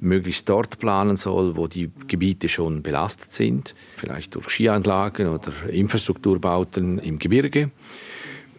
möglichst 0.01 0.51
dort 0.51 0.79
planen 0.79 1.17
soll, 1.17 1.57
wo 1.57 1.67
die 1.67 1.91
Gebiete 2.09 2.51
schon 2.51 2.83
belastet 2.83 3.33
sind, 3.33 3.75
vielleicht 3.97 4.35
durch 4.35 4.51
Skianlagen 4.51 5.29
oder 5.29 5.51
Infrastrukturbauten 5.71 6.99
im 6.99 7.19
Gebirge 7.19 7.71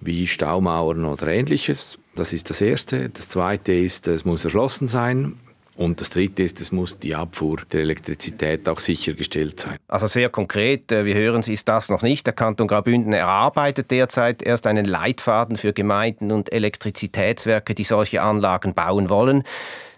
wie 0.02 0.28
Staumauern 0.28 1.06
oder 1.06 1.28
ähnliches. 1.28 1.98
Das 2.16 2.34
ist 2.34 2.50
das 2.50 2.60
Erste. 2.62 3.10
Das 3.10 3.30
Zweite 3.30 3.74
ist, 3.74 4.08
es 4.08 4.26
muss 4.26 4.44
erschlossen 4.44 4.88
sein. 4.88 5.38
Und 5.78 6.02
das 6.02 6.10
Dritte 6.10 6.44
ist, 6.44 6.60
es 6.60 6.72
muss 6.72 7.00
die 7.00 7.16
Abfuhr 7.16 7.62
der 7.72 7.82
Elektrizität 7.82 8.68
auch 8.68 8.80
sichergestellt 8.80 9.62
sein. 9.62 9.78
Also 9.88 10.06
sehr 10.06 10.30
konkret, 10.30 10.92
äh, 10.92 11.06
wir 11.06 11.16
hören 11.16 11.42
Sie, 11.42 11.54
ist 11.54 11.68
das 11.68 11.90
noch 11.90 12.02
nicht. 12.02 12.26
Der 12.28 12.34
Kanton 12.34 12.68
Graubünden 12.68 13.14
erarbeitet 13.14 13.90
derzeit 13.90 14.44
erst 14.44 14.68
einen 14.68 14.86
Leitfaden 14.86 15.56
für 15.56 15.72
Gemeinden 15.72 16.32
und 16.32 16.52
Elektrizitätswerke, 16.52 17.74
die 17.74 17.86
solche 17.86 18.22
Anlagen 18.22 18.74
bauen 18.74 19.10
wollen. 19.10 19.44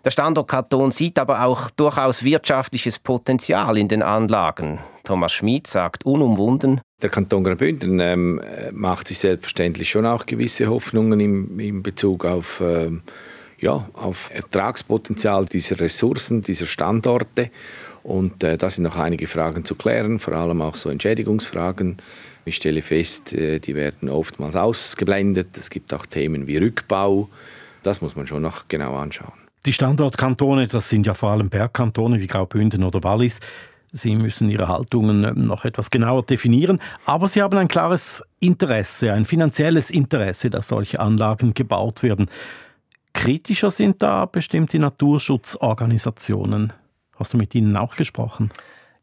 Der 0.06 0.12
Standortkanton 0.12 0.92
sieht 0.92 1.18
aber 1.18 1.44
auch 1.44 1.70
durchaus 1.72 2.24
wirtschaftliches 2.24 3.00
Potenzial 3.00 3.78
in 3.78 3.88
den 3.88 4.04
Anlagen. 4.04 4.80
Thomas 5.04 5.32
Schmid 5.32 5.68
sagt 5.68 6.06
unumwunden, 6.06 6.82
der 7.04 7.10
Kanton 7.10 7.44
Graubünden 7.44 8.00
ähm, 8.00 8.42
macht 8.72 9.08
sich 9.08 9.20
selbstverständlich 9.20 9.90
schon 9.90 10.06
auch 10.06 10.26
gewisse 10.26 10.68
Hoffnungen 10.68 11.20
im, 11.20 11.60
in 11.60 11.84
Bezug 11.84 12.26
auf, 12.26 12.62
ähm, 12.66 13.02
ja, 13.60 13.88
auf 13.94 14.32
Ertragspotenzial 14.34 15.46
dieser 15.46 15.80
Ressourcen, 15.80 16.42
dieser 16.42 16.66
Standorte. 16.66 17.52
Und 18.04 18.44
äh, 18.44 18.58
da 18.58 18.70
sind 18.70 18.84
noch 18.84 18.98
einige 18.98 19.28
Fragen 19.28 19.64
zu 19.64 19.76
klären, 19.76 20.20
vor 20.20 20.34
allem 20.34 20.62
auch 20.62 20.78
so 20.78 20.90
Entschädigungsfragen. 20.90 21.98
Ich 22.46 22.56
stelle 22.56 22.82
fest, 22.82 23.34
äh, 23.34 23.60
die 23.60 23.76
werden 23.76 24.10
oftmals 24.10 24.56
ausgeblendet. 24.56 25.58
Es 25.58 25.70
gibt 25.70 25.94
auch 25.94 26.06
Themen 26.06 26.48
wie 26.48 26.58
Rückbau. 26.58 27.30
Das 27.84 28.02
muss 28.02 28.16
man 28.16 28.28
schon 28.28 28.42
noch 28.42 28.68
genau 28.68 28.96
anschauen. 28.96 29.34
Die 29.66 29.72
Standortkantone, 29.72 30.68
das 30.68 30.90
sind 30.90 31.08
ja 31.08 31.14
vor 31.14 31.30
allem 31.30 31.50
Bergkantone 31.50 32.20
wie 32.20 32.28
Graubünden 32.28 32.84
oder 32.84 33.02
Wallis. 33.04 33.40
Sie 33.96 34.16
müssen 34.16 34.50
Ihre 34.50 34.68
Haltungen 34.68 35.24
ähm, 35.24 35.46
noch 35.46 35.66
etwas 35.66 35.92
genauer 35.92 36.24
definieren, 36.24 36.80
aber 37.06 37.28
Sie 37.28 37.44
haben 37.44 37.58
ein 37.60 37.68
klares 37.68 38.24
Interesse, 38.40 39.14
ein 39.14 39.26
finanzielles 39.26 39.92
Interesse, 39.92 40.50
dass 40.50 40.68
solche 40.68 41.00
Anlagen 41.00 41.54
gebaut 41.54 42.02
werden. 42.02 42.28
Kritischer 43.14 43.70
sind 43.70 44.02
da 44.02 44.26
bestimmt 44.26 44.74
die 44.74 44.80
Naturschutzorganisationen. 44.80 46.74
Hast 47.16 47.34
du 47.34 47.38
mit 47.38 47.54
ihnen 47.54 47.78
auch 47.78 47.96
gesprochen? 47.96 48.50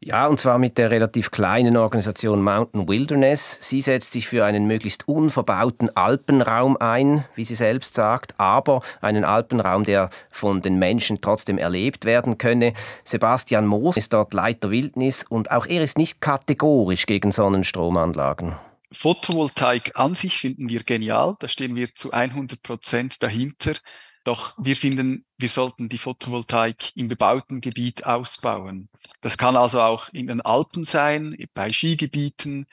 Ja, 0.03 0.25
und 0.25 0.39
zwar 0.39 0.57
mit 0.57 0.79
der 0.79 0.89
relativ 0.89 1.29
kleinen 1.29 1.77
Organisation 1.77 2.41
Mountain 2.41 2.87
Wilderness. 2.87 3.59
Sie 3.61 3.81
setzt 3.81 4.13
sich 4.13 4.27
für 4.27 4.43
einen 4.43 4.65
möglichst 4.65 5.07
unverbauten 5.07 5.95
Alpenraum 5.95 6.75
ein, 6.79 7.23
wie 7.35 7.45
sie 7.45 7.53
selbst 7.53 7.93
sagt, 7.93 8.33
aber 8.39 8.81
einen 8.99 9.23
Alpenraum, 9.23 9.83
der 9.83 10.09
von 10.31 10.63
den 10.63 10.79
Menschen 10.79 11.21
trotzdem 11.21 11.59
erlebt 11.59 12.05
werden 12.05 12.39
könne. 12.39 12.73
Sebastian 13.03 13.67
Moos 13.67 13.95
ist 13.95 14.13
dort 14.13 14.33
Leiter 14.33 14.71
Wildnis 14.71 15.23
und 15.23 15.51
auch 15.51 15.67
er 15.67 15.83
ist 15.83 15.99
nicht 15.99 16.19
kategorisch 16.19 17.05
gegen 17.05 17.31
Sonnenstromanlagen. 17.31 18.55
Photovoltaik 18.91 19.91
an 19.93 20.15
sich 20.15 20.39
finden 20.39 20.67
wir 20.67 20.81
genial, 20.81 21.35
da 21.39 21.47
stehen 21.47 21.75
wir 21.75 21.93
zu 21.93 22.11
100 22.11 22.63
Prozent 22.63 23.21
dahinter. 23.21 23.75
Doch 24.23 24.55
wir 24.59 24.75
finden, 24.75 25.25
wir 25.37 25.49
sollten 25.49 25.89
die 25.89 25.97
Photovoltaik 25.97 26.95
im 26.95 27.07
bebauten 27.07 27.59
Gebiet 27.59 28.05
ausbauen. 28.05 28.89
Das 29.21 29.37
kann 29.37 29.55
also 29.55 29.81
auch 29.81 30.09
in 30.09 30.27
den 30.27 30.41
Alpen 30.41 30.83
sein, 30.83 31.35
bei 31.53 31.73
Skigebieten, 31.73 32.67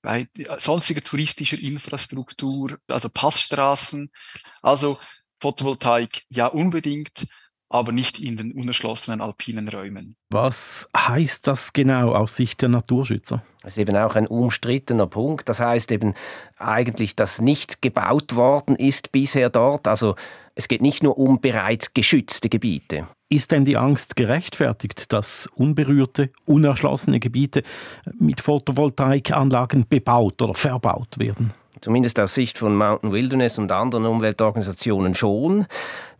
bei 0.00 0.28
sonstiger 0.58 1.02
touristischer 1.02 1.58
Infrastruktur, 1.58 2.78
also 2.88 3.08
Passstraßen. 3.08 4.10
Also 4.62 4.98
Photovoltaik 5.40 6.24
ja 6.28 6.46
unbedingt, 6.46 7.26
aber 7.72 7.90
nicht 7.90 8.20
in 8.20 8.36
den 8.36 8.52
unerschlossenen 8.52 9.22
alpinen 9.22 9.66
Räumen. 9.68 10.14
Was 10.30 10.88
heißt 10.94 11.46
das 11.46 11.72
genau 11.72 12.14
aus 12.14 12.36
Sicht 12.36 12.60
der 12.60 12.68
Naturschützer? 12.68 13.42
Das 13.62 13.74
ist 13.74 13.78
eben 13.78 13.96
auch 13.96 14.14
ein 14.14 14.26
umstrittener 14.26 15.06
Punkt. 15.06 15.48
Das 15.48 15.60
heißt 15.60 15.90
eben 15.90 16.14
eigentlich, 16.58 17.16
dass 17.16 17.40
nichts 17.40 17.80
gebaut 17.80 18.34
worden 18.34 18.76
ist 18.76 19.10
bisher 19.10 19.48
dort. 19.48 19.88
Also 19.88 20.16
es 20.54 20.68
geht 20.68 20.82
nicht 20.82 21.02
nur 21.02 21.16
um 21.16 21.40
bereits 21.40 21.94
geschützte 21.94 22.50
Gebiete. 22.50 23.06
Ist 23.30 23.52
denn 23.52 23.64
die 23.64 23.78
Angst 23.78 24.16
gerechtfertigt, 24.16 25.10
dass 25.10 25.48
unberührte, 25.54 26.30
unerschlossene 26.44 27.20
Gebiete 27.20 27.62
mit 28.18 28.42
Photovoltaikanlagen 28.42 29.86
bebaut 29.88 30.42
oder 30.42 30.52
verbaut 30.52 31.18
werden? 31.18 31.54
Zumindest 31.80 32.20
aus 32.20 32.34
Sicht 32.34 32.58
von 32.58 32.76
Mountain 32.76 33.12
Wilderness 33.12 33.58
und 33.58 33.72
anderen 33.72 34.04
Umweltorganisationen 34.04 35.14
schon. 35.14 35.66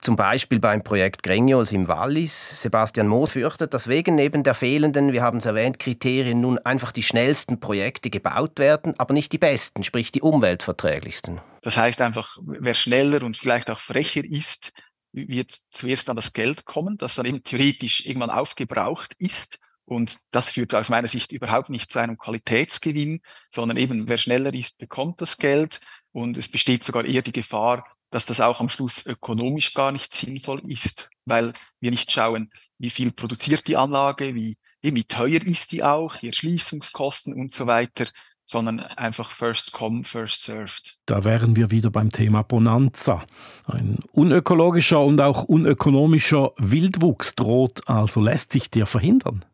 Zum 0.00 0.16
Beispiel 0.16 0.58
beim 0.58 0.82
Projekt 0.82 1.22
Grengiols 1.22 1.72
im 1.72 1.88
Wallis. 1.88 2.62
Sebastian 2.62 3.06
Moos 3.06 3.32
fürchtet, 3.32 3.74
dass 3.74 3.86
wegen 3.86 4.14
neben 4.14 4.42
der 4.42 4.54
fehlenden, 4.54 5.12
wir 5.12 5.22
haben 5.22 5.38
es 5.38 5.44
erwähnt, 5.44 5.78
Kriterien 5.78 6.40
nun 6.40 6.58
einfach 6.58 6.90
die 6.90 7.02
schnellsten 7.02 7.60
Projekte 7.60 8.08
gebaut 8.08 8.58
werden, 8.58 8.94
aber 8.98 9.12
nicht 9.12 9.32
die 9.32 9.38
besten, 9.38 9.82
sprich 9.82 10.10
die 10.10 10.22
umweltverträglichsten. 10.22 11.40
Das 11.60 11.76
heißt 11.76 12.00
einfach, 12.00 12.38
wer 12.44 12.74
schneller 12.74 13.22
und 13.22 13.36
vielleicht 13.36 13.70
auch 13.70 13.78
frecher 13.78 14.24
ist, 14.24 14.72
wird 15.12 15.54
zuerst 15.70 16.08
an 16.08 16.16
das 16.16 16.32
Geld 16.32 16.64
kommen, 16.64 16.96
das 16.96 17.16
dann 17.16 17.26
eben 17.26 17.44
theoretisch 17.44 18.06
irgendwann 18.06 18.30
aufgebraucht 18.30 19.14
ist 19.18 19.58
und 19.84 20.16
das 20.30 20.50
führt 20.50 20.74
aus 20.74 20.88
meiner 20.88 21.08
Sicht 21.08 21.32
überhaupt 21.32 21.68
nicht 21.68 21.90
zu 21.90 21.98
einem 21.98 22.16
Qualitätsgewinn, 22.16 23.20
sondern 23.50 23.76
eben 23.76 24.08
wer 24.08 24.18
schneller 24.18 24.54
ist, 24.54 24.78
bekommt 24.78 25.20
das 25.20 25.38
Geld. 25.38 25.80
Und 26.12 26.36
es 26.36 26.50
besteht 26.50 26.84
sogar 26.84 27.04
eher 27.04 27.22
die 27.22 27.32
Gefahr, 27.32 27.84
dass 28.10 28.26
das 28.26 28.40
auch 28.40 28.60
am 28.60 28.68
Schluss 28.68 29.06
ökonomisch 29.06 29.74
gar 29.74 29.90
nicht 29.90 30.12
sinnvoll 30.12 30.62
ist, 30.70 31.10
weil 31.24 31.52
wir 31.80 31.90
nicht 31.90 32.12
schauen, 32.12 32.50
wie 32.78 32.90
viel 32.90 33.10
produziert 33.10 33.66
die 33.66 33.76
Anlage, 33.76 34.34
wie, 34.34 34.56
wie 34.82 35.04
teuer 35.04 35.42
ist 35.42 35.72
die 35.72 35.82
auch, 35.82 36.16
die 36.16 36.28
Erschließungskosten 36.28 37.32
und 37.34 37.52
so 37.52 37.66
weiter, 37.66 38.06
sondern 38.52 38.80
einfach 38.80 39.30
first 39.30 39.72
come, 39.72 40.04
first 40.04 40.44
served. 40.44 40.98
Da 41.06 41.24
wären 41.24 41.56
wir 41.56 41.70
wieder 41.70 41.90
beim 41.90 42.12
Thema 42.12 42.42
Bonanza. 42.42 43.24
Ein 43.66 43.96
unökologischer 44.12 45.00
und 45.00 45.20
auch 45.20 45.42
unökonomischer 45.42 46.52
Wildwuchs 46.58 47.34
droht, 47.34 47.88
also 47.88 48.20
lässt 48.20 48.52
sich 48.52 48.70
der 48.70 48.86
verhindern. 48.86 49.44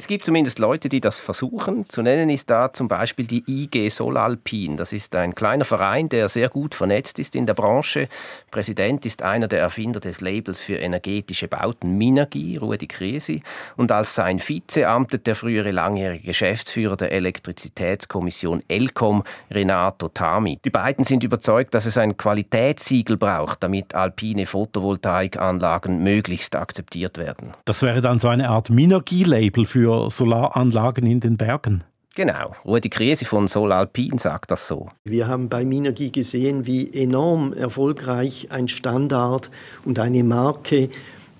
Es 0.00 0.06
gibt 0.06 0.24
zumindest 0.24 0.58
Leute, 0.58 0.88
die 0.88 1.02
das 1.02 1.20
versuchen. 1.20 1.86
Zu 1.90 2.00
nennen 2.00 2.30
ist 2.30 2.48
da 2.48 2.72
zum 2.72 2.88
Beispiel 2.88 3.26
die 3.26 3.44
IG 3.46 3.90
Solalpin. 3.90 4.78
Das 4.78 4.94
ist 4.94 5.14
ein 5.14 5.34
kleiner 5.34 5.66
Verein, 5.66 6.08
der 6.08 6.30
sehr 6.30 6.48
gut 6.48 6.74
vernetzt 6.74 7.18
ist 7.18 7.36
in 7.36 7.44
der 7.44 7.52
Branche. 7.52 8.08
Präsident 8.50 9.04
ist 9.04 9.22
einer 9.22 9.46
der 9.46 9.60
Erfinder 9.60 10.00
des 10.00 10.22
Labels 10.22 10.62
für 10.62 10.76
energetische 10.76 11.48
Bauten 11.48 11.98
Minergie, 11.98 12.56
Rudi 12.56 12.86
Kresi. 12.86 13.42
Und 13.76 13.92
als 13.92 14.14
sein 14.14 14.38
Vize 14.38 14.88
amtet 14.88 15.26
der 15.26 15.34
frühere 15.34 15.70
langjährige 15.70 16.28
Geschäftsführer 16.28 16.96
der 16.96 17.12
Elektrizitätskommission 17.12 18.62
ELCOM, 18.68 19.22
Renato 19.50 20.08
Tami. 20.08 20.60
Die 20.64 20.70
beiden 20.70 21.04
sind 21.04 21.24
überzeugt, 21.24 21.74
dass 21.74 21.84
es 21.84 21.98
ein 21.98 22.16
Qualitätssiegel 22.16 23.18
braucht, 23.18 23.62
damit 23.62 23.94
alpine 23.94 24.46
Photovoltaikanlagen 24.46 26.02
möglichst 26.02 26.56
akzeptiert 26.56 27.18
werden. 27.18 27.52
Das 27.66 27.82
wäre 27.82 28.00
dann 28.00 28.18
so 28.18 28.28
eine 28.28 28.48
Art 28.48 28.70
Minergie-Label 28.70 29.66
für 29.66 29.89
für 29.90 30.10
Solaranlagen 30.10 31.06
in 31.06 31.20
den 31.20 31.36
Bergen. 31.36 31.82
Genau, 32.14 32.54
Rudi 32.64 32.88
Kriesi 32.88 33.24
von 33.24 33.48
Solalpin 33.48 34.18
sagt 34.18 34.50
das 34.50 34.68
so. 34.68 34.88
Wir 35.04 35.26
haben 35.26 35.48
bei 35.48 35.64
Minergie 35.64 36.12
gesehen, 36.12 36.66
wie 36.66 36.92
enorm 36.92 37.52
erfolgreich 37.52 38.48
ein 38.50 38.68
Standard 38.68 39.50
und 39.84 39.98
eine 39.98 40.22
Marke 40.22 40.90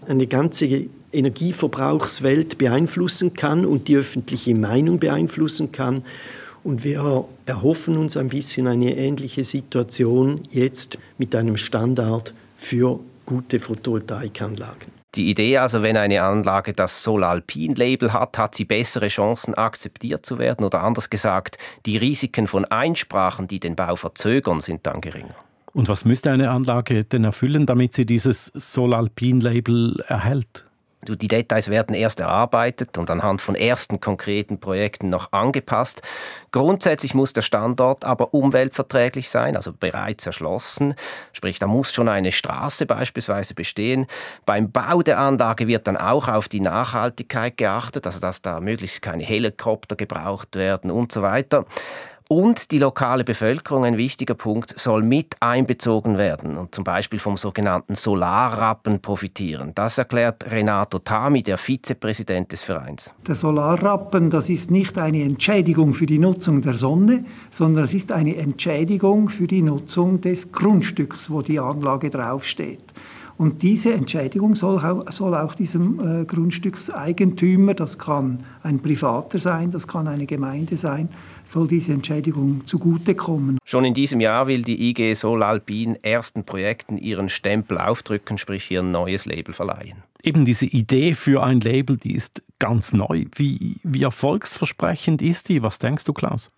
eine 0.06 0.26
ganze 0.26 0.86
Energieverbrauchswelt 1.12 2.56
beeinflussen 2.58 3.34
kann 3.34 3.66
und 3.66 3.88
die 3.88 3.96
öffentliche 3.96 4.54
Meinung 4.54 4.98
beeinflussen 4.98 5.70
kann. 5.72 6.02
Und 6.62 6.84
wir 6.84 7.24
erhoffen 7.46 7.96
uns 7.96 8.16
ein 8.16 8.28
bisschen 8.28 8.66
eine 8.66 8.96
ähnliche 8.96 9.44
Situation 9.44 10.40
jetzt 10.50 10.98
mit 11.18 11.34
einem 11.34 11.56
Standard 11.56 12.32
für 12.56 13.00
gute 13.26 13.60
Photovoltaikanlagen. 13.60 14.99
Die 15.16 15.28
Idee 15.28 15.58
also, 15.58 15.82
wenn 15.82 15.96
eine 15.96 16.22
Anlage 16.22 16.72
das 16.72 17.02
Solalpin-Label 17.02 18.12
hat, 18.12 18.38
hat 18.38 18.54
sie 18.54 18.64
bessere 18.64 19.08
Chancen, 19.08 19.54
akzeptiert 19.54 20.24
zu 20.24 20.38
werden. 20.38 20.64
Oder 20.64 20.84
anders 20.84 21.10
gesagt, 21.10 21.58
die 21.84 21.96
Risiken 21.96 22.46
von 22.46 22.64
Einsprachen, 22.64 23.48
die 23.48 23.58
den 23.58 23.74
Bau 23.74 23.96
verzögern, 23.96 24.60
sind 24.60 24.86
dann 24.86 25.00
geringer. 25.00 25.34
Und 25.72 25.88
was 25.88 26.04
müsste 26.04 26.30
eine 26.30 26.50
Anlage 26.50 27.04
denn 27.04 27.24
erfüllen, 27.24 27.66
damit 27.66 27.92
sie 27.92 28.06
dieses 28.06 28.46
Solalpin-Label 28.46 30.04
erhält? 30.06 30.69
Die 31.08 31.28
Details 31.28 31.70
werden 31.70 31.94
erst 31.94 32.20
erarbeitet 32.20 32.98
und 32.98 33.08
anhand 33.08 33.40
von 33.40 33.54
ersten 33.54 34.00
konkreten 34.00 34.60
Projekten 34.60 35.08
noch 35.08 35.32
angepasst. 35.32 36.02
Grundsätzlich 36.52 37.14
muss 37.14 37.32
der 37.32 37.40
Standort 37.40 38.04
aber 38.04 38.34
umweltverträglich 38.34 39.30
sein, 39.30 39.56
also 39.56 39.72
bereits 39.72 40.26
erschlossen. 40.26 40.94
Sprich, 41.32 41.58
da 41.58 41.66
muss 41.66 41.94
schon 41.94 42.10
eine 42.10 42.32
Straße 42.32 42.84
beispielsweise 42.84 43.54
bestehen. 43.54 44.06
Beim 44.44 44.70
Bau 44.70 45.00
der 45.00 45.18
Anlage 45.18 45.66
wird 45.68 45.86
dann 45.86 45.96
auch 45.96 46.28
auf 46.28 46.48
die 46.48 46.60
Nachhaltigkeit 46.60 47.56
geachtet, 47.56 48.04
also 48.06 48.20
dass 48.20 48.42
da 48.42 48.60
möglichst 48.60 49.00
keine 49.00 49.22
Helikopter 49.22 49.96
gebraucht 49.96 50.54
werden 50.54 50.90
und 50.90 51.12
so 51.12 51.22
weiter. 51.22 51.64
Und 52.32 52.70
die 52.70 52.78
lokale 52.78 53.24
Bevölkerung, 53.24 53.84
ein 53.84 53.96
wichtiger 53.96 54.34
Punkt, 54.34 54.78
soll 54.78 55.02
mit 55.02 55.34
einbezogen 55.40 56.16
werden 56.16 56.56
und 56.56 56.72
zum 56.72 56.84
Beispiel 56.84 57.18
vom 57.18 57.36
sogenannten 57.36 57.96
Solarrappen 57.96 59.02
profitieren. 59.02 59.72
Das 59.74 59.98
erklärt 59.98 60.48
Renato 60.48 61.00
Tami, 61.00 61.42
der 61.42 61.58
Vizepräsident 61.58 62.52
des 62.52 62.62
Vereins. 62.62 63.10
Der 63.26 63.34
Solarrappen, 63.34 64.30
das 64.30 64.48
ist 64.48 64.70
nicht 64.70 64.96
eine 64.96 65.24
Entschädigung 65.24 65.92
für 65.92 66.06
die 66.06 66.20
Nutzung 66.20 66.62
der 66.62 66.74
Sonne, 66.74 67.24
sondern 67.50 67.82
es 67.82 67.94
ist 67.94 68.12
eine 68.12 68.36
Entschädigung 68.36 69.28
für 69.28 69.48
die 69.48 69.62
Nutzung 69.62 70.20
des 70.20 70.52
Grundstücks, 70.52 71.32
wo 71.32 71.42
die 71.42 71.58
Anlage 71.58 72.10
draufsteht. 72.10 72.84
Und 73.40 73.62
diese 73.62 73.94
Entschädigung 73.94 74.54
soll 74.54 74.78
auch, 74.80 75.10
soll 75.10 75.34
auch 75.34 75.54
diesem 75.54 75.98
äh, 75.98 76.24
Grundstückseigentümer, 76.26 77.72
das 77.72 77.98
kann 77.98 78.44
ein 78.62 78.80
Privater 78.80 79.38
sein, 79.38 79.70
das 79.70 79.88
kann 79.88 80.08
eine 80.08 80.26
Gemeinde 80.26 80.76
sein, 80.76 81.08
soll 81.46 81.66
diese 81.66 81.94
Entschädigung 81.94 82.66
zugutekommen. 82.66 83.56
Schon 83.64 83.86
in 83.86 83.94
diesem 83.94 84.20
Jahr 84.20 84.46
will 84.46 84.60
die 84.60 84.90
IG 84.90 85.14
Solalpin 85.14 85.96
ersten 86.02 86.44
Projekten 86.44 86.98
ihren 86.98 87.30
Stempel 87.30 87.78
aufdrücken, 87.78 88.36
sprich 88.36 88.70
ihr 88.70 88.82
neues 88.82 89.24
Label 89.24 89.54
verleihen. 89.54 90.02
Eben 90.22 90.44
diese 90.44 90.66
Idee 90.66 91.14
für 91.14 91.42
ein 91.42 91.62
Label, 91.62 91.96
die 91.96 92.14
ist 92.14 92.42
ganz 92.58 92.92
neu. 92.92 93.24
Wie, 93.36 93.76
wie 93.82 94.02
erfolgsversprechend 94.02 95.22
ist 95.22 95.48
die? 95.48 95.62
Was 95.62 95.78
denkst 95.78 96.04
du, 96.04 96.12
Klaus? 96.12 96.50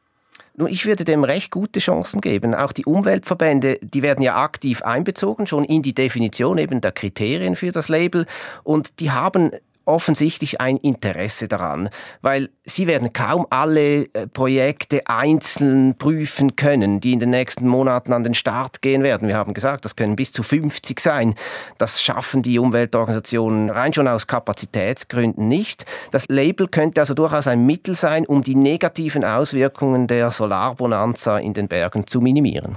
Nun, 0.54 0.68
ich 0.68 0.84
würde 0.84 1.04
dem 1.04 1.24
recht 1.24 1.50
gute 1.50 1.80
Chancen 1.80 2.20
geben. 2.20 2.54
Auch 2.54 2.72
die 2.72 2.84
Umweltverbände, 2.84 3.78
die 3.80 4.02
werden 4.02 4.22
ja 4.22 4.36
aktiv 4.36 4.82
einbezogen, 4.82 5.46
schon 5.46 5.64
in 5.64 5.82
die 5.82 5.94
Definition 5.94 6.58
eben 6.58 6.80
der 6.80 6.92
Kriterien 6.92 7.56
für 7.56 7.72
das 7.72 7.88
Label. 7.88 8.26
Und 8.62 9.00
die 9.00 9.10
haben 9.10 9.52
offensichtlich 9.84 10.60
ein 10.60 10.76
Interesse 10.76 11.48
daran, 11.48 11.88
weil 12.20 12.50
sie 12.64 12.86
werden 12.86 13.12
kaum 13.12 13.46
alle 13.50 14.04
äh, 14.14 14.26
Projekte 14.26 15.06
einzeln 15.06 15.96
prüfen 15.96 16.56
können, 16.56 17.00
die 17.00 17.12
in 17.12 17.20
den 17.20 17.30
nächsten 17.30 17.66
Monaten 17.66 18.12
an 18.12 18.24
den 18.24 18.34
Start 18.34 18.82
gehen 18.82 19.02
werden. 19.02 19.28
Wir 19.28 19.36
haben 19.36 19.54
gesagt, 19.54 19.84
das 19.84 19.96
können 19.96 20.16
bis 20.16 20.32
zu 20.32 20.42
50 20.42 21.00
sein. 21.00 21.34
Das 21.78 22.02
schaffen 22.02 22.42
die 22.42 22.58
Umweltorganisationen 22.58 23.70
rein 23.70 23.92
schon 23.92 24.08
aus 24.08 24.26
Kapazitätsgründen 24.26 25.48
nicht. 25.48 25.84
Das 26.10 26.26
Label 26.28 26.68
könnte 26.68 27.00
also 27.00 27.14
durchaus 27.14 27.46
ein 27.46 27.66
Mittel 27.66 27.94
sein, 27.94 28.26
um 28.26 28.42
die 28.42 28.54
negativen 28.54 29.24
Auswirkungen 29.24 30.06
der 30.06 30.30
Solarbonanza 30.30 31.38
in 31.38 31.54
den 31.54 31.68
Bergen 31.68 32.06
zu 32.06 32.20
minimieren. 32.20 32.76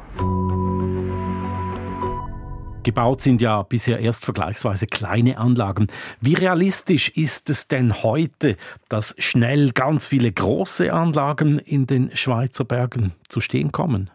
Gebaut 2.86 3.19
sind 3.19 3.41
ja 3.41 3.63
bisher 3.63 4.00
erst 4.00 4.26
vergleichsweise 4.26 4.86
kleine 4.86 5.39
Anlagen. 5.39 5.88
Wie 6.21 6.36
realistisch 6.36 7.10
ist 7.10 7.50
es 7.50 7.67
denn 7.67 8.04
heute, 8.04 8.58
dass 8.89 9.15
schnell 9.17 9.71
ganz 9.71 10.06
viele 10.06 10.32
große 10.32 10.93
Anlagen 10.93 11.58
in 11.58 11.88
den 11.88 12.15
Schweizer 12.15 12.63
Bergen 12.63 13.13
zu 13.28 13.41
stehen 13.41 13.71
kommen? 13.71 14.12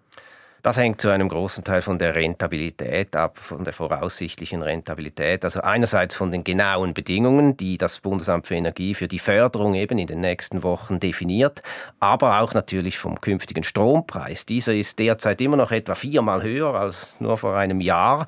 Das 0.63 0.77
hängt 0.77 1.01
zu 1.01 1.09
einem 1.09 1.29
großen 1.29 1.65
Teil 1.65 1.81
von 1.81 1.99
der 1.99 2.15
Rentabilität 2.15 3.17
ab, 3.17 3.39
von 3.39 3.65
der 3.65 3.73
voraussichtlichen 3.73 4.63
Rentabilität. 4.63 5.45
Also 5.45 5.63
einerseits 5.63 6.15
von 6.15 6.31
den 6.31 6.45
genauen 6.45 6.93
Bedingungen, 6.93 7.57
die 7.57 7.79
das 7.79 8.01
Bundesamt 8.01 8.47
für 8.47 8.57
Energie 8.57 8.95
für 8.95 9.09
die 9.09 9.19
Förderung 9.19 9.75
eben 9.75 9.99
in 9.99 10.07
den 10.07 10.21
nächsten 10.21 10.63
Wochen 10.63 11.01
definiert, 11.01 11.63
aber 11.99 12.41
auch 12.41 12.53
natürlich 12.53 12.99
vom 12.99 13.21
künftigen 13.21 13.65
Strompreis. 13.65 14.45
Dieser 14.45 14.75
ist 14.75 14.99
derzeit 14.99 15.41
immer 15.41 15.57
noch 15.57 15.71
etwa 15.71 15.95
viermal 15.95 16.43
höher 16.43 16.75
als 16.75 17.17
nur 17.21 17.39
vor 17.39 17.57
einem 17.57 17.81
Jahr. 17.81 18.27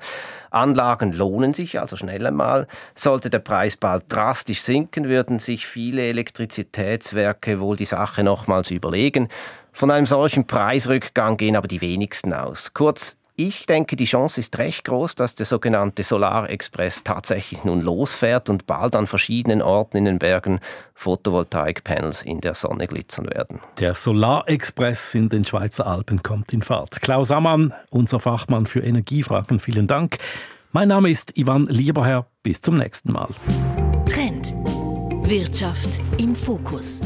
Anlagen 0.53 1.11
lohnen 1.13 1.53
sich 1.53 1.79
also 1.79 1.95
schnell 1.95 2.25
einmal. 2.25 2.67
Sollte 2.95 3.29
der 3.29 3.39
Preis 3.39 3.77
bald 3.77 4.05
drastisch 4.09 4.61
sinken, 4.61 5.09
würden 5.09 5.39
sich 5.39 5.65
viele 5.65 6.03
Elektrizitätswerke 6.03 7.59
wohl 7.59 7.75
die 7.75 7.85
Sache 7.85 8.23
nochmals 8.23 8.71
überlegen. 8.71 9.29
Von 9.71 9.89
einem 9.89 10.05
solchen 10.05 10.45
Preisrückgang 10.45 11.37
gehen 11.37 11.55
aber 11.55 11.67
die 11.67 11.81
wenigsten 11.81 12.33
aus. 12.33 12.73
Kurz, 12.73 13.17
ich 13.47 13.65
denke, 13.65 13.95
die 13.95 14.05
Chance 14.05 14.39
ist 14.39 14.57
recht 14.57 14.85
groß, 14.85 15.15
dass 15.15 15.35
der 15.35 15.45
sogenannte 15.45 16.03
Solarexpress 16.03 17.03
tatsächlich 17.03 17.63
nun 17.63 17.81
losfährt 17.81 18.49
und 18.49 18.67
bald 18.67 18.95
an 18.95 19.05
verschiedenen 19.05 19.61
Orten 19.61 19.97
in 19.97 20.05
den 20.05 20.19
Bergen 20.19 20.59
Photovoltaikpanels 20.93 22.21
in 22.23 22.39
der 22.39 22.53
Sonne 22.53 22.87
glitzern 22.87 23.25
werden. 23.25 23.59
Der 23.79 23.95
Solarexpress 23.95 25.15
in 25.15 25.29
den 25.29 25.45
Schweizer 25.45 25.87
Alpen 25.87 26.23
kommt 26.23 26.53
in 26.53 26.61
Fahrt. 26.61 27.01
Klaus 27.01 27.31
Ammann, 27.31 27.73
unser 27.89 28.19
Fachmann 28.19 28.65
für 28.65 28.79
Energiefragen, 28.79 29.59
vielen 29.59 29.87
Dank. 29.87 30.17
Mein 30.71 30.87
Name 30.87 31.09
ist 31.09 31.37
Ivan 31.37 31.65
Lieberherr. 31.65 32.25
Bis 32.41 32.61
zum 32.61 32.75
nächsten 32.75 33.11
Mal. 33.11 33.29
Trend. 34.07 34.53
Wirtschaft 35.27 35.99
im 36.17 36.35
Fokus. 36.35 37.01